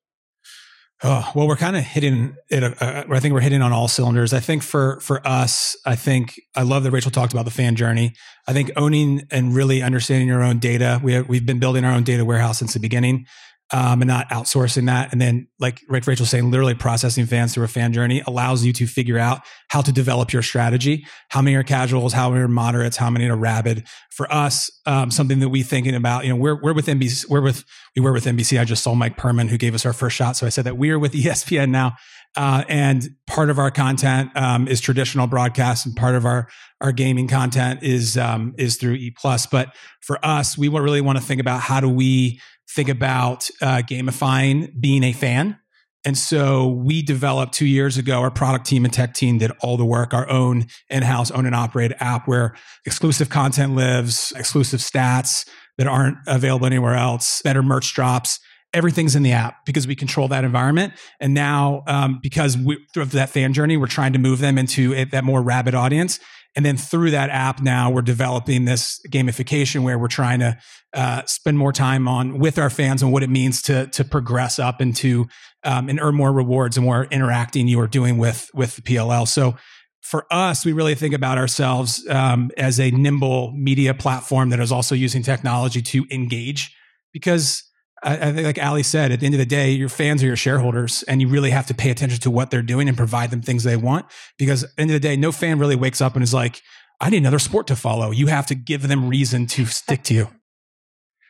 [1.05, 2.63] Oh, well, we're kind of hitting it.
[2.63, 4.33] Uh, I think we're hitting on all cylinders.
[4.33, 7.77] I think for for us, I think I love that Rachel talked about the fan
[7.77, 8.15] journey.
[8.49, 11.01] I think owning and really understanding your own data.
[11.03, 13.27] We have, we've been building our own data warehouse since the beginning
[13.71, 15.13] um, and not outsourcing that.
[15.13, 18.87] And then, like Rachel saying, literally processing fans through a fan journey allows you to
[18.87, 21.07] figure out how to develop your strategy.
[21.31, 22.13] How many are casuals?
[22.13, 22.97] How many are moderates?
[22.97, 23.87] How many are rabid?
[24.11, 27.29] For us, um, something that we thinking about, you know, we're we're with NBC.
[27.29, 27.65] We're with
[27.97, 28.61] we were with NBC.
[28.61, 30.37] I just saw Mike Perman who gave us our first shot.
[30.37, 31.97] So I said that we are with ESPN now.
[32.35, 36.49] Uh, and part of our content um, is traditional broadcast, and part of our
[36.81, 39.45] our gaming content is um, is through E Plus.
[39.47, 42.41] But for us, we really want to think about how do we
[42.75, 45.59] think about uh, gamifying being a fan.
[46.05, 49.77] And so we developed two years ago, our product team and tech team did all
[49.77, 54.81] the work, our own in house, own and operate app where exclusive content lives, exclusive
[54.81, 58.41] stats that aren't available anywhere else, better merch drops.
[58.75, 60.95] Everything's in the app because we control that environment.
[61.21, 64.95] And now, um, because we, through that fan journey, we're trying to move them into
[64.95, 66.19] a, that more rabid audience.
[66.55, 70.59] And then through that app, now we're developing this gamification where we're trying to
[70.93, 74.59] uh, spend more time on with our fans and what it means to to progress
[74.59, 75.27] up into
[75.65, 79.27] um, and earn more rewards and more interacting you are doing with with the PLL.
[79.27, 79.57] So
[80.03, 84.73] for us, we really think about ourselves um, as a nimble media platform that is
[84.73, 86.77] also using technology to engage
[87.13, 87.63] because
[88.03, 90.27] I, I think, like Allie said, at the end of the day, your fans are
[90.27, 93.31] your shareholders, and you really have to pay attention to what they're doing and provide
[93.31, 94.07] them things they want.
[94.39, 96.61] Because at the end of the day, no fan really wakes up and is like,
[97.01, 100.15] "I need another sport to follow." You have to give them reason to stick to
[100.15, 100.29] you.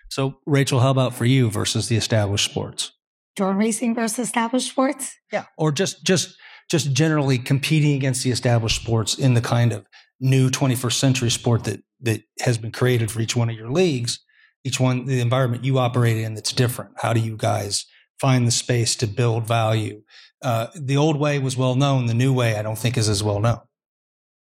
[0.09, 2.93] So, Rachel, how about for you versus the established sports?
[3.35, 5.17] Drone racing versus established sports?
[5.33, 5.45] Yeah.
[5.57, 6.37] Or just just
[6.71, 9.87] just generally competing against the established sports in the kind of
[10.21, 14.21] new 21st century sport that that has been created for each one of your leagues,
[14.65, 16.93] each one the environment you operate in that's different.
[16.97, 17.87] How do you guys
[18.21, 20.03] find the space to build value?
[20.43, 22.07] Uh, the old way was well known.
[22.07, 23.61] The new way, I don't think, is as well known.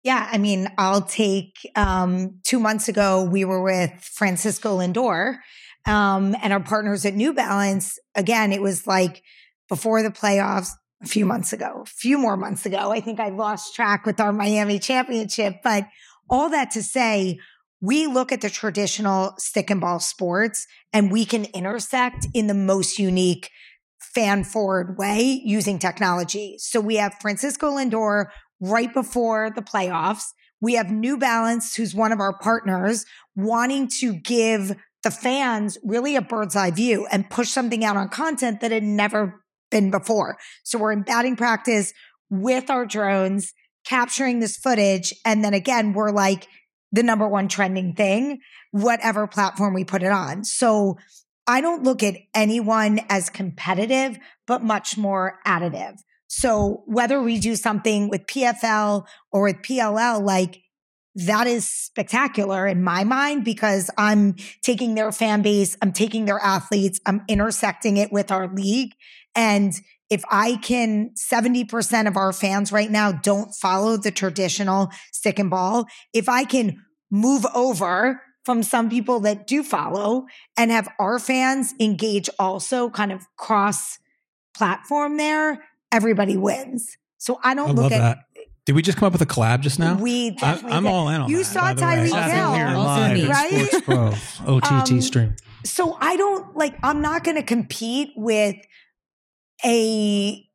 [0.04, 5.38] Yeah, I mean, I'll take um, two months ago, we were with Francisco Lindor
[5.87, 7.98] um, and our partners at New Balance.
[8.16, 9.22] Again, it was like
[9.68, 10.70] before the playoffs
[11.02, 12.90] a few months ago, a few more months ago.
[12.90, 15.87] I think I lost track with our Miami championship, but
[16.28, 17.38] all that to say,
[17.82, 22.54] we look at the traditional stick and ball sports and we can intersect in the
[22.54, 23.50] most unique
[24.14, 26.54] fan forward way using technology.
[26.58, 28.26] So we have Francisco Lindor
[28.60, 30.26] right before the playoffs.
[30.60, 36.14] We have New Balance, who's one of our partners, wanting to give the fans really
[36.14, 39.42] a bird's eye view and push something out on content that had never
[39.72, 40.36] been before.
[40.62, 41.92] So we're in batting practice
[42.30, 43.52] with our drones,
[43.84, 45.12] capturing this footage.
[45.24, 46.46] And then again, we're like
[46.92, 50.44] the number one trending thing, whatever platform we put it on.
[50.44, 50.98] So
[51.46, 55.98] I don't look at anyone as competitive, but much more additive.
[56.28, 60.62] So whether we do something with PFL or with PLL, like
[61.14, 66.38] that is spectacular in my mind because I'm taking their fan base, I'm taking their
[66.38, 68.92] athletes, I'm intersecting it with our league.
[69.35, 69.74] And
[70.12, 75.48] if I can, 70% of our fans right now don't follow the traditional stick and
[75.48, 75.87] ball.
[76.12, 76.77] If I can
[77.11, 80.27] move over from some people that do follow
[80.59, 83.98] and have our fans engage also kind of cross
[84.55, 86.96] platform there, everybody wins.
[87.18, 88.18] So I don't I look love at that.
[88.66, 89.96] Did we just come up with a collab just now?
[89.96, 90.88] we I, definitely I'm did.
[90.90, 91.81] all in on You that, saw by the.
[91.83, 92.55] Tyreek Hill.
[92.55, 93.27] here, also me.
[93.27, 93.68] Right?
[93.72, 93.85] Sports
[94.37, 95.37] Pro, OTT Um, stream.
[95.64, 98.57] So I don't like I'm not going to compete with
[99.64, 100.48] a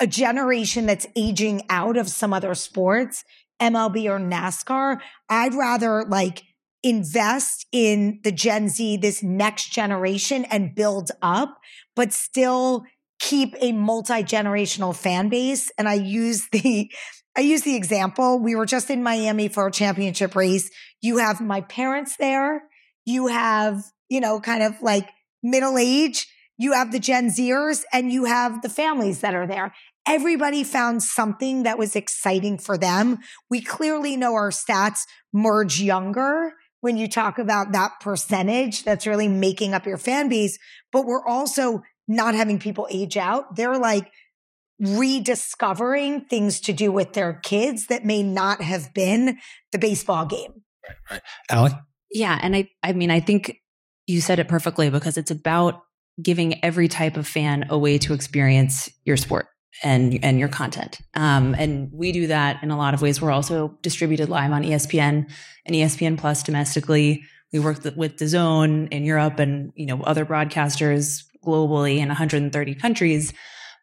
[0.00, 3.24] a generation that's aging out of some other sports,
[3.60, 4.98] MLB or NASCAR.
[5.28, 6.42] I'd rather like
[6.82, 11.58] invest in the Gen Z, this next generation and build up,
[11.96, 12.84] but still
[13.18, 15.70] keep a multi-generational fan base.
[15.78, 16.90] And I use the
[17.36, 18.38] I use the example.
[18.38, 20.70] We were just in Miami for a championship race.
[21.00, 22.62] You have my parents there.
[23.04, 25.08] You have, you know, kind of like
[25.42, 26.28] middle age.
[26.56, 29.74] You have the Gen Zers and you have the families that are there.
[30.06, 33.18] Everybody found something that was exciting for them.
[33.50, 35.00] We clearly know our stats
[35.32, 40.58] merge younger when you talk about that percentage that's really making up your fan base,
[40.92, 43.56] but we're also not having people age out.
[43.56, 44.12] They're like
[44.78, 49.38] rediscovering things to do with their kids that may not have been
[49.72, 50.62] the baseball game.
[50.86, 51.22] Right, right.
[51.48, 51.78] Allie?
[52.10, 52.38] Yeah.
[52.42, 53.62] And I, I mean, I think
[54.06, 55.83] you said it perfectly because it's about
[56.22, 59.46] giving every type of fan a way to experience your sport
[59.82, 60.98] and and your content.
[61.14, 63.20] Um, and we do that in a lot of ways.
[63.20, 65.28] We're also distributed live on ESPN
[65.66, 67.24] and ESPN Plus domestically.
[67.52, 72.74] We work th- with DAZN in Europe and you know other broadcasters globally in 130
[72.74, 73.32] countries.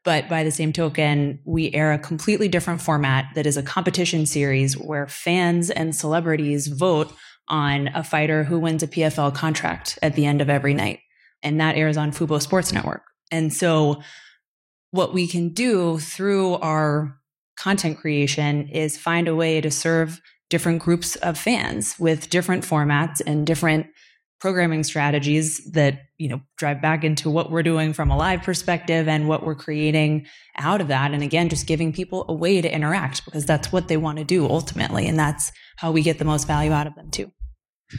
[0.04, 4.26] But by the same token, we air a completely different format that is a competition
[4.26, 7.14] series where fans and celebrities vote
[7.48, 11.00] on a fighter who wins a PFL contract at the end of every night.
[11.44, 13.04] And that airs on Fubo Sports Network.
[13.32, 14.02] And so
[14.92, 17.18] what we can do through our
[17.58, 23.22] content creation is find a way to serve different groups of fans with different formats
[23.26, 23.88] and different
[24.42, 29.08] programming strategies that you know drive back into what we're doing from a live perspective
[29.08, 30.26] and what we're creating
[30.58, 33.88] out of that and again just giving people a way to interact because that's what
[33.88, 36.96] they want to do ultimately and that's how we get the most value out of
[36.96, 37.32] them too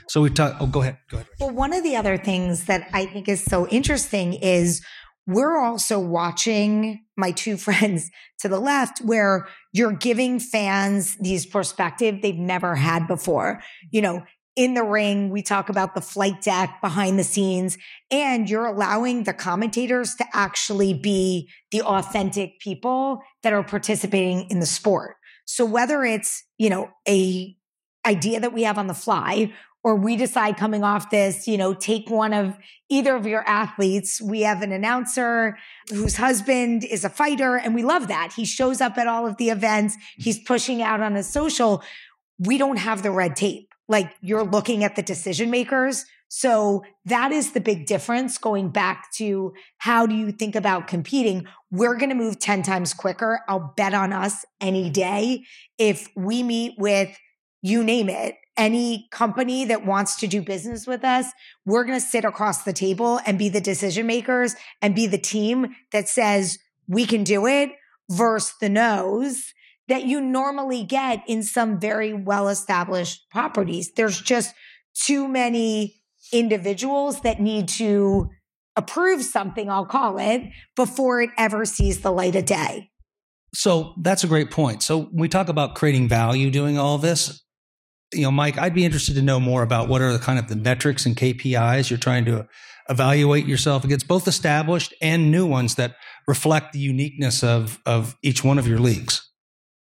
[0.09, 0.61] So we've talked.
[0.61, 0.98] Oh, go ahead.
[1.11, 1.28] Go ahead.
[1.40, 4.83] Well, one of the other things that I think is so interesting is
[5.26, 12.20] we're also watching my two friends to the left where you're giving fans these perspective
[12.22, 13.62] they've never had before.
[13.90, 14.22] You know,
[14.55, 17.78] in the ring, we talk about the flight deck behind the scenes,
[18.11, 24.61] and you're allowing the commentators to actually be the authentic people that are participating in
[24.61, 25.16] the sport.
[25.46, 27.57] So whether it's, you know, a
[28.07, 29.52] idea that we have on the fly
[29.85, 32.57] or we decide coming off this, you know, take one of
[32.88, 34.21] either of your athletes.
[34.21, 35.59] We have an announcer
[35.90, 38.33] whose husband is a fighter, and we love that.
[38.37, 41.83] He shows up at all of the events, he's pushing out on his social.
[42.38, 43.68] We don't have the red tape.
[43.88, 46.05] Like you're looking at the decision makers.
[46.29, 51.47] So that is the big difference going back to how do you think about competing?
[51.71, 53.40] We're going to move 10 times quicker.
[53.49, 55.45] I'll bet on us any day
[55.77, 57.18] if we meet with
[57.61, 61.27] you name it any company that wants to do business with us,
[61.65, 65.19] we're going to sit across the table and be the decision makers and be the
[65.19, 67.71] team that says we can do it
[68.11, 69.53] versus the no's
[69.88, 73.91] that you normally get in some very well established properties.
[73.97, 74.55] There's just
[74.95, 78.31] too many individuals that need to
[78.77, 80.43] approve something, I'll call it,
[80.77, 82.91] before it ever sees the light of day.
[83.55, 84.83] So that's a great point.
[84.83, 87.43] So we talk about creating value doing all this.
[88.12, 90.48] You know, Mike, I'd be interested to know more about what are the kind of
[90.48, 92.46] the metrics and KPIs you're trying to
[92.88, 95.96] evaluate yourself against, both established and new ones that
[96.27, 99.29] reflect the uniqueness of of each one of your leagues.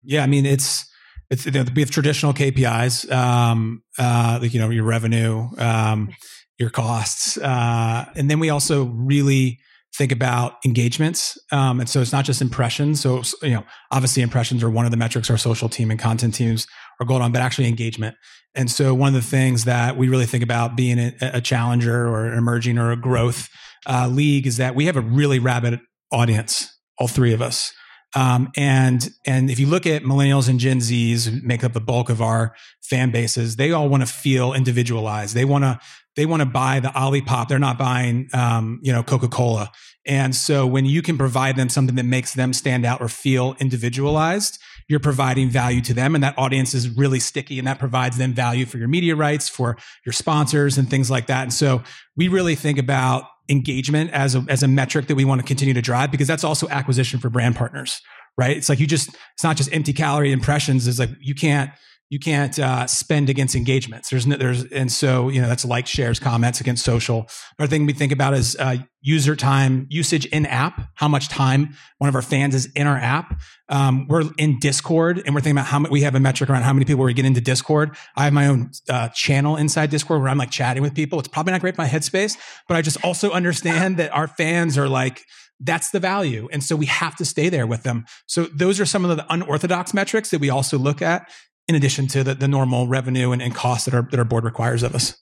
[0.02, 0.88] Yeah, I mean it's
[1.30, 6.10] it's you know, we have traditional KPIs, um, uh, like you know your revenue, um,
[6.58, 9.58] your costs, uh, and then we also really
[9.96, 11.38] think about engagements.
[11.50, 13.00] Um, and so it's not just impressions.
[13.00, 16.34] So, you know, obviously impressions are one of the metrics our social team and content
[16.34, 16.66] teams
[17.00, 18.16] are gold on, but actually engagement.
[18.54, 22.08] And so one of the things that we really think about being a, a challenger
[22.08, 23.48] or an emerging or a growth
[23.86, 25.80] uh, league is that we have a really rabid
[26.10, 27.72] audience, all three of us.
[28.14, 32.08] Um, and and if you look at millennials and Gen Zs, make up the bulk
[32.08, 35.34] of our fan bases, they all want to feel individualized.
[35.34, 35.78] They want to
[36.14, 37.48] they want to buy the Olipop.
[37.48, 39.70] They're not buying, um, you know, Coca Cola.
[40.06, 43.56] And so when you can provide them something that makes them stand out or feel
[43.58, 48.18] individualized, you're providing value to them, and that audience is really sticky, and that provides
[48.18, 51.42] them value for your media rights, for your sponsors, and things like that.
[51.42, 51.82] And so
[52.16, 55.74] we really think about engagement as a, as a metric that we want to continue
[55.74, 58.00] to drive because that's also acquisition for brand partners,
[58.38, 58.56] right?
[58.56, 60.86] It's like you just, it's not just empty calorie impressions.
[60.86, 61.70] It's like you can't,
[62.08, 64.10] you can't uh, spend against engagements.
[64.10, 67.26] There's no, there's, and so, you know, that's like shares, comments against social.
[67.58, 71.74] Another thing we think about is uh, user time usage in app, how much time
[71.98, 73.40] one of our fans is in our app.
[73.68, 76.62] Um, we're in Discord and we're thinking about how many, we have a metric around
[76.62, 77.96] how many people we get into Discord.
[78.14, 81.18] I have my own uh, channel inside Discord where I'm like chatting with people.
[81.18, 82.36] It's probably not great for my headspace,
[82.68, 85.24] but I just also understand that our fans are like,
[85.58, 86.48] that's the value.
[86.52, 88.04] And so we have to stay there with them.
[88.26, 91.28] So those are some of the unorthodox metrics that we also look at
[91.68, 94.44] in addition to the, the normal revenue and, and costs that our, that our board
[94.44, 95.16] requires of us.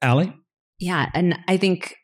[0.00, 0.32] Allie?
[0.78, 1.10] Yeah.
[1.14, 1.96] And I think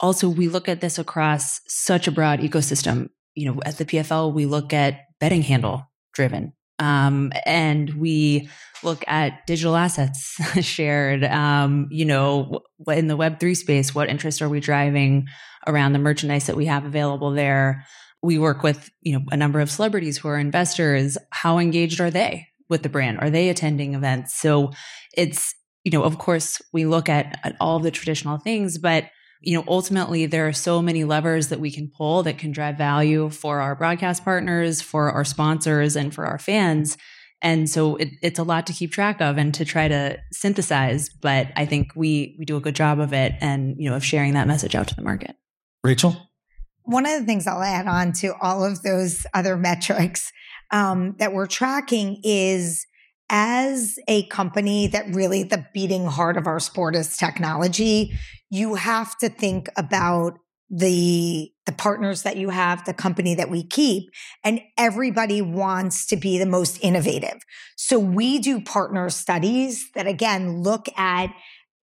[0.00, 3.08] also we look at this across such a broad ecosystem.
[3.34, 6.52] You know, at the PFL, we look at betting handle driven.
[6.78, 8.48] Um, and we
[8.82, 11.24] look at digital assets shared.
[11.24, 15.26] Um, you know, in the Web3 space, what interest are we driving
[15.66, 17.84] around the merchandise that we have available there?
[18.22, 21.18] We work with, you know, a number of celebrities who are investors.
[21.30, 23.20] How engaged are they with the brand?
[23.20, 24.34] Are they attending events?
[24.34, 24.72] So
[25.16, 29.04] it's, you know, of course, we look at, at all the traditional things, but
[29.40, 32.76] you know, ultimately there are so many levers that we can pull that can drive
[32.76, 36.96] value for our broadcast partners, for our sponsors, and for our fans.
[37.40, 41.10] And so it, it's a lot to keep track of and to try to synthesize.
[41.10, 44.04] But I think we we do a good job of it, and you know, of
[44.04, 45.36] sharing that message out to the market.
[45.84, 46.16] Rachel,
[46.84, 50.32] one of the things I'll add on to all of those other metrics
[50.74, 52.84] um, that we're tracking is
[53.30, 58.12] as a company that really the beating heart of our sport is technology,
[58.50, 60.34] you have to think about
[60.68, 64.10] the the partners that you have, the company that we keep,
[64.42, 67.40] and everybody wants to be the most innovative.
[67.76, 71.30] So we do partner studies that again look at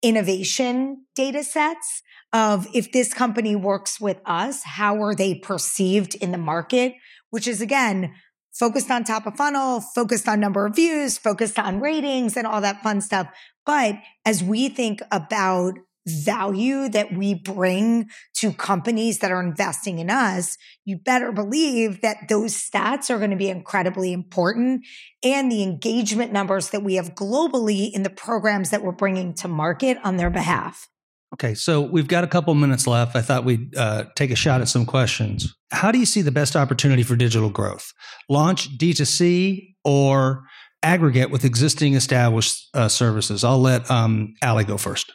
[0.03, 6.31] innovation data sets of if this company works with us, how are they perceived in
[6.31, 6.93] the market,
[7.29, 8.13] which is again
[8.53, 12.61] focused on top of funnel, focused on number of views, focused on ratings and all
[12.61, 13.27] that fun stuff.
[13.65, 15.75] But as we think about
[16.07, 22.27] value that we bring to companies that are investing in us, you better believe that
[22.27, 24.83] those stats are going to be incredibly important
[25.23, 29.47] and the engagement numbers that we have globally in the programs that we're bringing to
[29.47, 30.90] market on their behalf.
[31.33, 33.15] Okay, so we've got a couple minutes left.
[33.15, 35.55] I thought we'd uh, take a shot at some questions.
[35.71, 37.93] How do you see the best opportunity for digital growth?
[38.29, 40.43] Launch D2C or
[40.83, 43.45] aggregate with existing established uh, services?
[43.45, 45.13] I'll let um, Allie go first.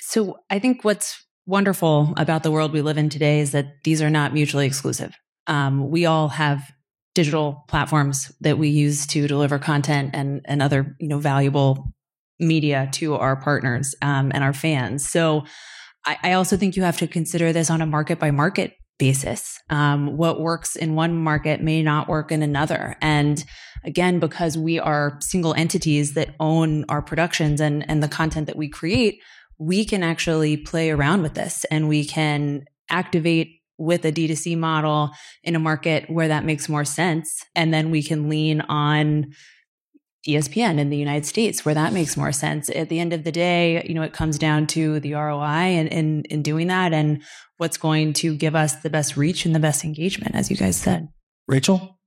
[0.00, 4.00] So I think what's wonderful about the world we live in today is that these
[4.00, 5.12] are not mutually exclusive.
[5.48, 6.70] Um, we all have
[7.14, 11.92] digital platforms that we use to deliver content and, and other you know valuable
[12.40, 15.08] media to our partners um, and our fans.
[15.08, 15.44] So
[16.04, 19.58] I, I, also think you have to consider this on a market by market basis.
[19.70, 22.96] Um, what works in one market may not work in another.
[23.00, 23.44] And
[23.84, 28.56] again, because we are single entities that own our productions and, and the content that
[28.56, 29.20] we create,
[29.58, 35.10] we can actually play around with this and we can activate with a D2C model
[35.42, 37.44] in a market where that makes more sense.
[37.56, 39.32] And then we can lean on
[40.26, 42.70] ESPN in the United States, where that makes more sense.
[42.70, 45.88] At the end of the day, you know, it comes down to the ROI and
[45.88, 47.22] in, in doing that and
[47.56, 50.76] what's going to give us the best reach and the best engagement, as you guys
[50.76, 51.08] said.
[51.48, 51.98] Rachel?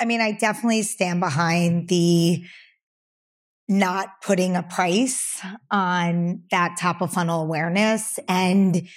[0.00, 2.44] I mean, I definitely stand behind the
[3.68, 8.18] not putting a price on that top of funnel awareness.
[8.28, 8.88] And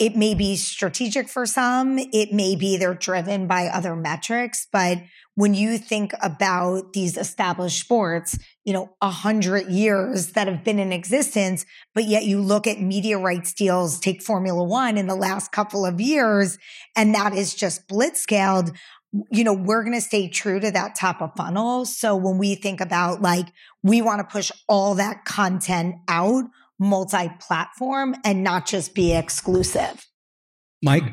[0.00, 1.98] it may be strategic for some.
[1.98, 4.98] It may be they're driven by other metrics, but
[5.34, 10.78] when you think about these established sports, you know, a hundred years that have been
[10.78, 15.14] in existence, but yet you look at media rights deals, take Formula One in the
[15.14, 16.56] last couple of years,
[16.96, 18.74] and that is just blitzscaled.
[19.30, 21.84] You know, we're going to stay true to that top of funnel.
[21.84, 23.48] So when we think about like,
[23.82, 26.44] we want to push all that content out
[26.80, 30.06] multi-platform and not just be exclusive.
[30.82, 31.04] Mike?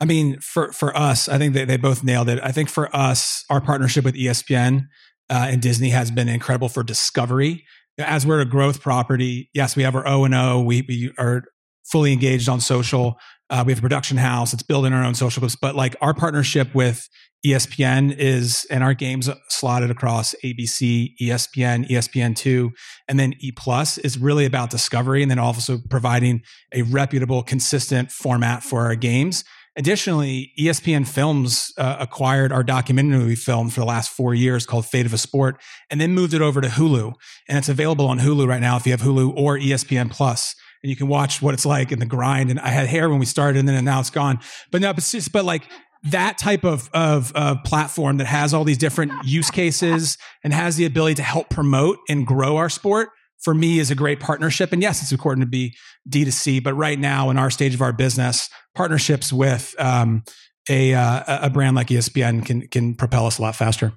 [0.00, 2.38] I mean, for for us, I think they, they both nailed it.
[2.42, 4.86] I think for us, our partnership with ESPN
[5.28, 7.64] uh, and Disney has been incredible for discovery.
[7.98, 10.62] As we're a growth property, yes, we have our O and O.
[10.62, 11.42] We we are
[11.84, 13.18] fully engaged on social.
[13.50, 14.52] Uh, we have a production house.
[14.52, 15.56] It's building our own social clips.
[15.56, 17.08] But like our partnership with
[17.46, 22.70] ESPN is, and our games slotted across ABC, ESPN, ESPN2,
[23.06, 26.42] and then E Plus is really about discovery and then also providing
[26.74, 29.44] a reputable, consistent format for our games.
[29.76, 35.06] Additionally, ESPN Films uh, acquired our documentary film for the last four years called Fate
[35.06, 37.12] of a Sport and then moved it over to Hulu.
[37.48, 40.90] And it's available on Hulu right now if you have Hulu or ESPN Plus and
[40.90, 42.50] you can watch what it's like in the grind.
[42.50, 44.40] And I had hair when we started, and then now it's gone.
[44.70, 45.64] But no, but just, but like
[46.10, 50.76] that type of, of of platform that has all these different use cases and has
[50.76, 54.72] the ability to help promote and grow our sport for me is a great partnership.
[54.72, 55.76] And yes, it's important to be
[56.08, 60.24] D2C, but right now in our stage of our business, partnerships with um,
[60.68, 63.92] a uh, a brand like ESPN can can propel us a lot faster.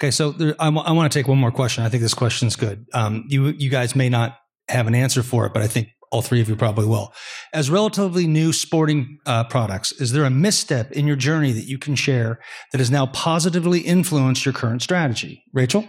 [0.00, 1.84] Okay, so there, I, w- I want to take one more question.
[1.84, 2.86] I think this question is good.
[2.92, 4.36] Um, you you guys may not
[4.68, 7.12] have an answer for it, but I think all three of you probably will.
[7.52, 11.76] As relatively new sporting uh, products, is there a misstep in your journey that you
[11.76, 12.38] can share
[12.70, 15.42] that has now positively influenced your current strategy?
[15.52, 15.84] Rachel?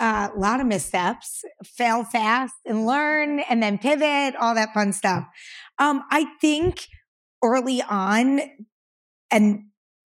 [0.00, 4.92] Uh, a lot of missteps, fail fast and learn and then pivot, all that fun
[4.92, 5.24] stuff.
[5.78, 6.86] Um, I think
[7.42, 8.40] early on,
[9.30, 9.66] and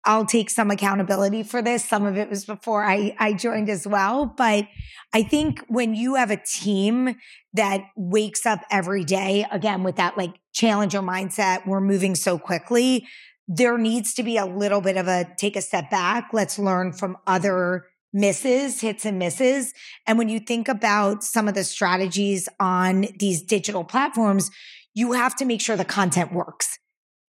[0.06, 1.88] I'll take some accountability for this.
[1.88, 4.26] Some of it was before I, I joined as well.
[4.26, 4.68] But
[5.14, 7.16] I think when you have a team
[7.54, 13.08] that wakes up every day, again, with that like challenger mindset, we're moving so quickly.
[13.47, 16.30] There needs to be a little bit of a take a step back.
[16.32, 19.74] Let's learn from other misses, hits and misses.
[20.08, 24.50] And when you think about some of the strategies on these digital platforms,
[24.93, 26.80] you have to make sure the content works.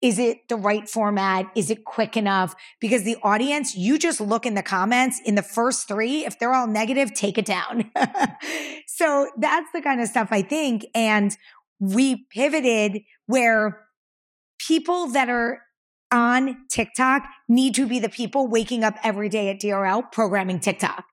[0.01, 1.47] Is it the right format?
[1.55, 2.55] Is it quick enough?
[2.79, 6.25] Because the audience, you just look in the comments in the first three.
[6.25, 7.91] If they're all negative, take it down.
[8.87, 10.85] so that's the kind of stuff I think.
[10.95, 11.35] And
[11.79, 13.85] we pivoted where
[14.57, 15.61] people that are
[16.11, 21.05] on TikTok need to be the people waking up every day at DRL programming TikTok.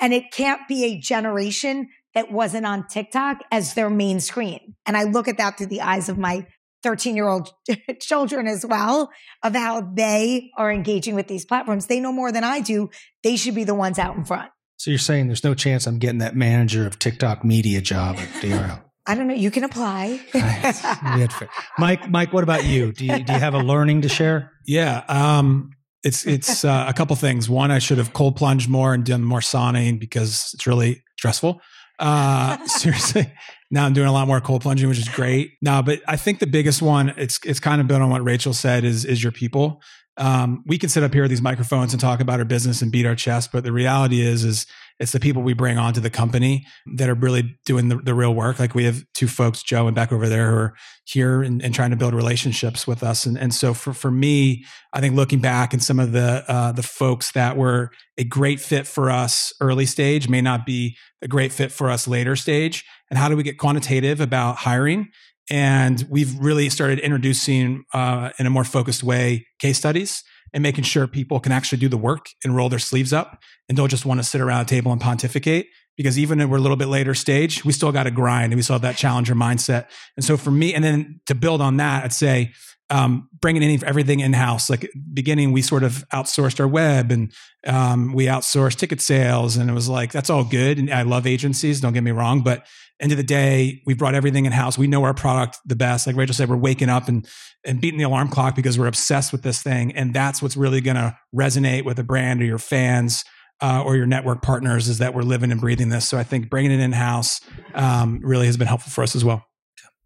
[0.00, 4.74] And it can't be a generation that wasn't on TikTok as their main screen.
[4.84, 6.46] And I look at that through the eyes of my
[6.82, 7.52] 13 year old
[8.00, 9.10] children as well
[9.42, 11.86] of how they are engaging with these platforms.
[11.86, 12.90] They know more than I do.
[13.22, 14.50] They should be the ones out in front.
[14.76, 18.28] So you're saying there's no chance I'm getting that manager of TikTok media job at
[18.42, 18.82] DRL?
[19.06, 19.34] I don't know.
[19.34, 20.20] You can apply.
[21.78, 22.92] Mike, Mike, what about you?
[22.92, 23.22] Do, you?
[23.24, 24.52] do you have a learning to share?
[24.64, 25.02] Yeah.
[25.08, 25.70] Um,
[26.04, 27.48] it's it's uh, a couple things.
[27.48, 31.60] One, I should have cold plunged more and done more sauning because it's really stressful.
[31.98, 33.32] Uh, seriously.
[33.72, 35.54] Now I'm doing a lot more cold plunging, which is great.
[35.62, 38.52] No, but I think the biggest one, it's it's kind of built on what Rachel
[38.52, 39.82] said, is is your people.
[40.18, 42.92] Um, we can sit up here with these microphones and talk about our business and
[42.92, 44.66] beat our chest, but the reality is, is
[44.98, 48.34] it's the people we bring onto the company that are really doing the, the real
[48.34, 48.58] work.
[48.58, 50.74] Like we have two folks, Joe and Beck over there, who are
[51.04, 53.26] here and, and trying to build relationships with us.
[53.26, 56.72] And, and so for, for me, I think looking back and some of the, uh,
[56.72, 61.28] the folks that were a great fit for us early stage may not be a
[61.28, 62.84] great fit for us later stage.
[63.10, 65.08] And how do we get quantitative about hiring?
[65.50, 70.22] And we've really started introducing uh, in a more focused way case studies
[70.52, 73.76] and making sure people can actually do the work and roll their sleeves up and
[73.76, 75.66] don't just want to sit around a table and pontificate.
[75.96, 78.56] Because even if we're a little bit later stage, we still got to grind and
[78.56, 79.86] we still have that challenger mindset.
[80.16, 82.52] And so for me, and then to build on that, I'd say
[82.92, 84.68] um, bringing in everything in house.
[84.68, 87.32] Like beginning, we sort of outsourced our web and
[87.66, 90.78] um, we outsourced ticket sales, and it was like that's all good.
[90.78, 92.66] And I love agencies, don't get me wrong, but
[93.02, 94.78] end of the day, we brought everything in house.
[94.78, 96.06] We know our product the best.
[96.06, 97.26] Like Rachel said, we're waking up and
[97.64, 100.80] and beating the alarm clock because we're obsessed with this thing, and that's what's really
[100.80, 103.24] going to resonate with the brand or your fans.
[103.62, 106.08] uh, or your network partners is that we're living and breathing this.
[106.08, 107.40] So I think bringing it in house
[107.74, 109.44] um, really has been helpful for us as well.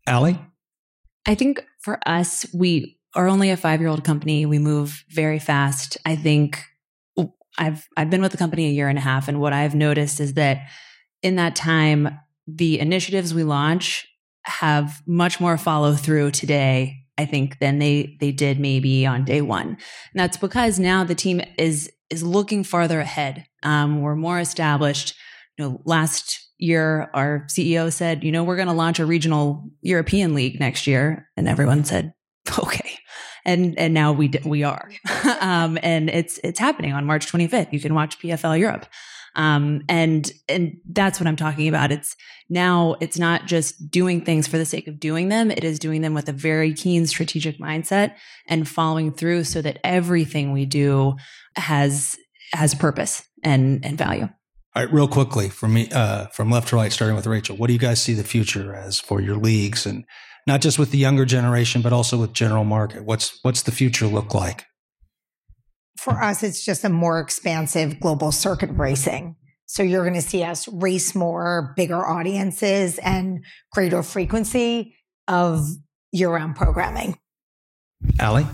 [0.07, 0.38] Allie?
[1.26, 4.44] I think for us, we are only a five year old company.
[4.44, 5.97] We move very fast.
[6.05, 6.62] I think
[7.59, 10.20] I've I've been with the company a year and a half, and what I've noticed
[10.20, 10.68] is that
[11.22, 12.11] in that time,
[12.47, 14.07] the initiatives we launch
[14.44, 19.40] have much more follow through today I think than they they did maybe on day
[19.40, 19.68] one.
[19.68, 19.78] And
[20.14, 23.47] that's because now the team is is looking farther ahead.
[23.62, 25.14] Um, we're more established.
[25.59, 29.70] You know, last year our CEO said, you know, we're going to launch a regional
[29.80, 32.12] European league next year, and everyone said,
[32.59, 32.99] okay.
[33.44, 34.90] And and now we we are,
[35.40, 37.72] um, and it's it's happening on March 25th.
[37.72, 38.86] You can watch PFL Europe.
[39.37, 41.93] Um, and and that's what I'm talking about.
[41.93, 42.16] It's
[42.49, 45.51] now it's not just doing things for the sake of doing them.
[45.51, 48.14] It is doing them with a very keen strategic mindset
[48.49, 51.16] and following through so that everything we do
[51.57, 52.16] has
[52.53, 54.28] has purpose and and value.
[54.74, 57.57] All right, real quickly from me, uh, from left to right, starting with Rachel.
[57.57, 60.05] What do you guys see the future as for your leagues, and
[60.47, 63.05] not just with the younger generation, but also with general market?
[63.05, 64.64] What's what's the future look like?
[65.97, 69.36] For us, it's just a more expansive global circuit racing.
[69.66, 74.94] So you're going to see us race more, bigger audiences, and greater frequency
[75.26, 75.66] of
[76.12, 77.18] year round programming.
[78.20, 78.47] Allie?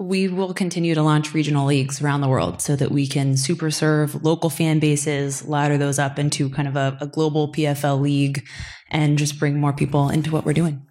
[0.00, 3.70] We will continue to launch regional leagues around the world so that we can super
[3.70, 8.44] serve local fan bases, ladder those up into kind of a, a global PFL league,
[8.90, 10.86] and just bring more people into what we're doing.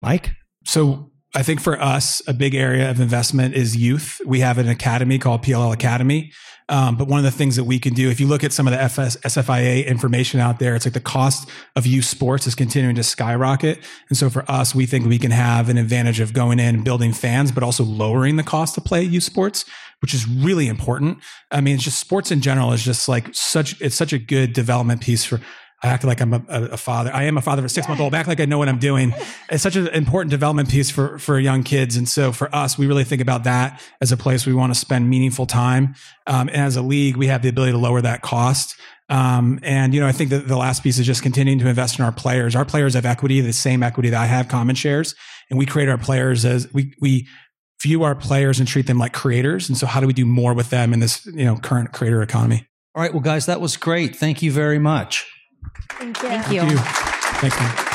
[0.00, 0.30] Mike?
[0.64, 4.20] So I think for us, a big area of investment is youth.
[4.26, 6.32] We have an academy called PLL Academy.
[6.68, 8.66] Um, but one of the things that we can do, if you look at some
[8.66, 12.54] of the FS, SFIA information out there, it's like the cost of youth sports is
[12.54, 13.78] continuing to skyrocket.
[14.08, 16.84] And so for us, we think we can have an advantage of going in and
[16.84, 19.64] building fans, but also lowering the cost to play youth sports,
[20.00, 21.18] which is really important.
[21.50, 24.52] I mean, it's just sports in general is just like such, it's such a good
[24.52, 25.40] development piece for
[25.82, 27.10] I act like I'm a, a, father.
[27.12, 28.14] I am a father of a six month old.
[28.14, 29.12] Act like I know what I'm doing.
[29.50, 32.86] It's such an important development piece for for young kids, and so for us, we
[32.86, 35.94] really think about that as a place we want to spend meaningful time.
[36.26, 38.76] Um, and as a league, we have the ability to lower that cost.
[39.08, 41.98] Um, and you know, I think that the last piece is just continuing to invest
[41.98, 42.54] in our players.
[42.54, 45.16] Our players have equity, the same equity that I have, common shares,
[45.50, 47.26] and we create our players as we we
[47.82, 49.68] view our players and treat them like creators.
[49.68, 52.22] And so, how do we do more with them in this you know current creator
[52.22, 52.68] economy?
[52.94, 54.14] All right, well, guys, that was great.
[54.14, 55.26] Thank you very much.
[55.92, 56.28] Thank you.
[56.28, 56.78] Thank you.
[56.78, 57.92] Thank you.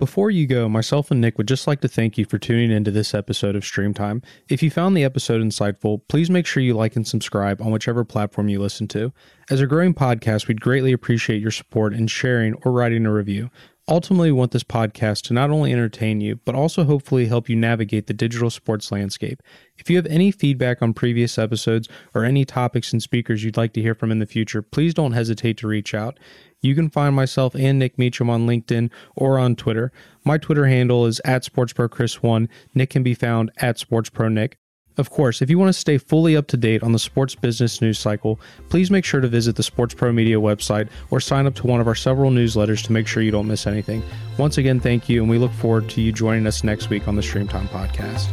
[0.00, 2.90] Before you go, myself and Nick would just like to thank you for tuning into
[2.90, 4.24] this episode of Streamtime.
[4.48, 8.02] If you found the episode insightful, please make sure you like and subscribe on whichever
[8.02, 9.12] platform you listen to.
[9.50, 13.50] As a growing podcast, we'd greatly appreciate your support in sharing or writing a review.
[13.90, 17.56] Ultimately, we want this podcast to not only entertain you, but also hopefully help you
[17.56, 19.42] navigate the digital sports landscape.
[19.78, 23.72] If you have any feedback on previous episodes or any topics and speakers you'd like
[23.72, 26.20] to hear from in the future, please don't hesitate to reach out.
[26.62, 29.90] You can find myself and Nick Meacham on LinkedIn or on Twitter.
[30.24, 32.48] My Twitter handle is at SportsProChris1.
[32.76, 34.52] Nick can be found at SportsProNick.
[35.00, 37.80] Of course, if you want to stay fully up to date on the sports business
[37.80, 38.38] news cycle,
[38.68, 41.80] please make sure to visit the Sports Pro Media website or sign up to one
[41.80, 44.02] of our several newsletters to make sure you don't miss anything.
[44.36, 47.16] Once again, thank you, and we look forward to you joining us next week on
[47.16, 48.28] the Streamtime podcast.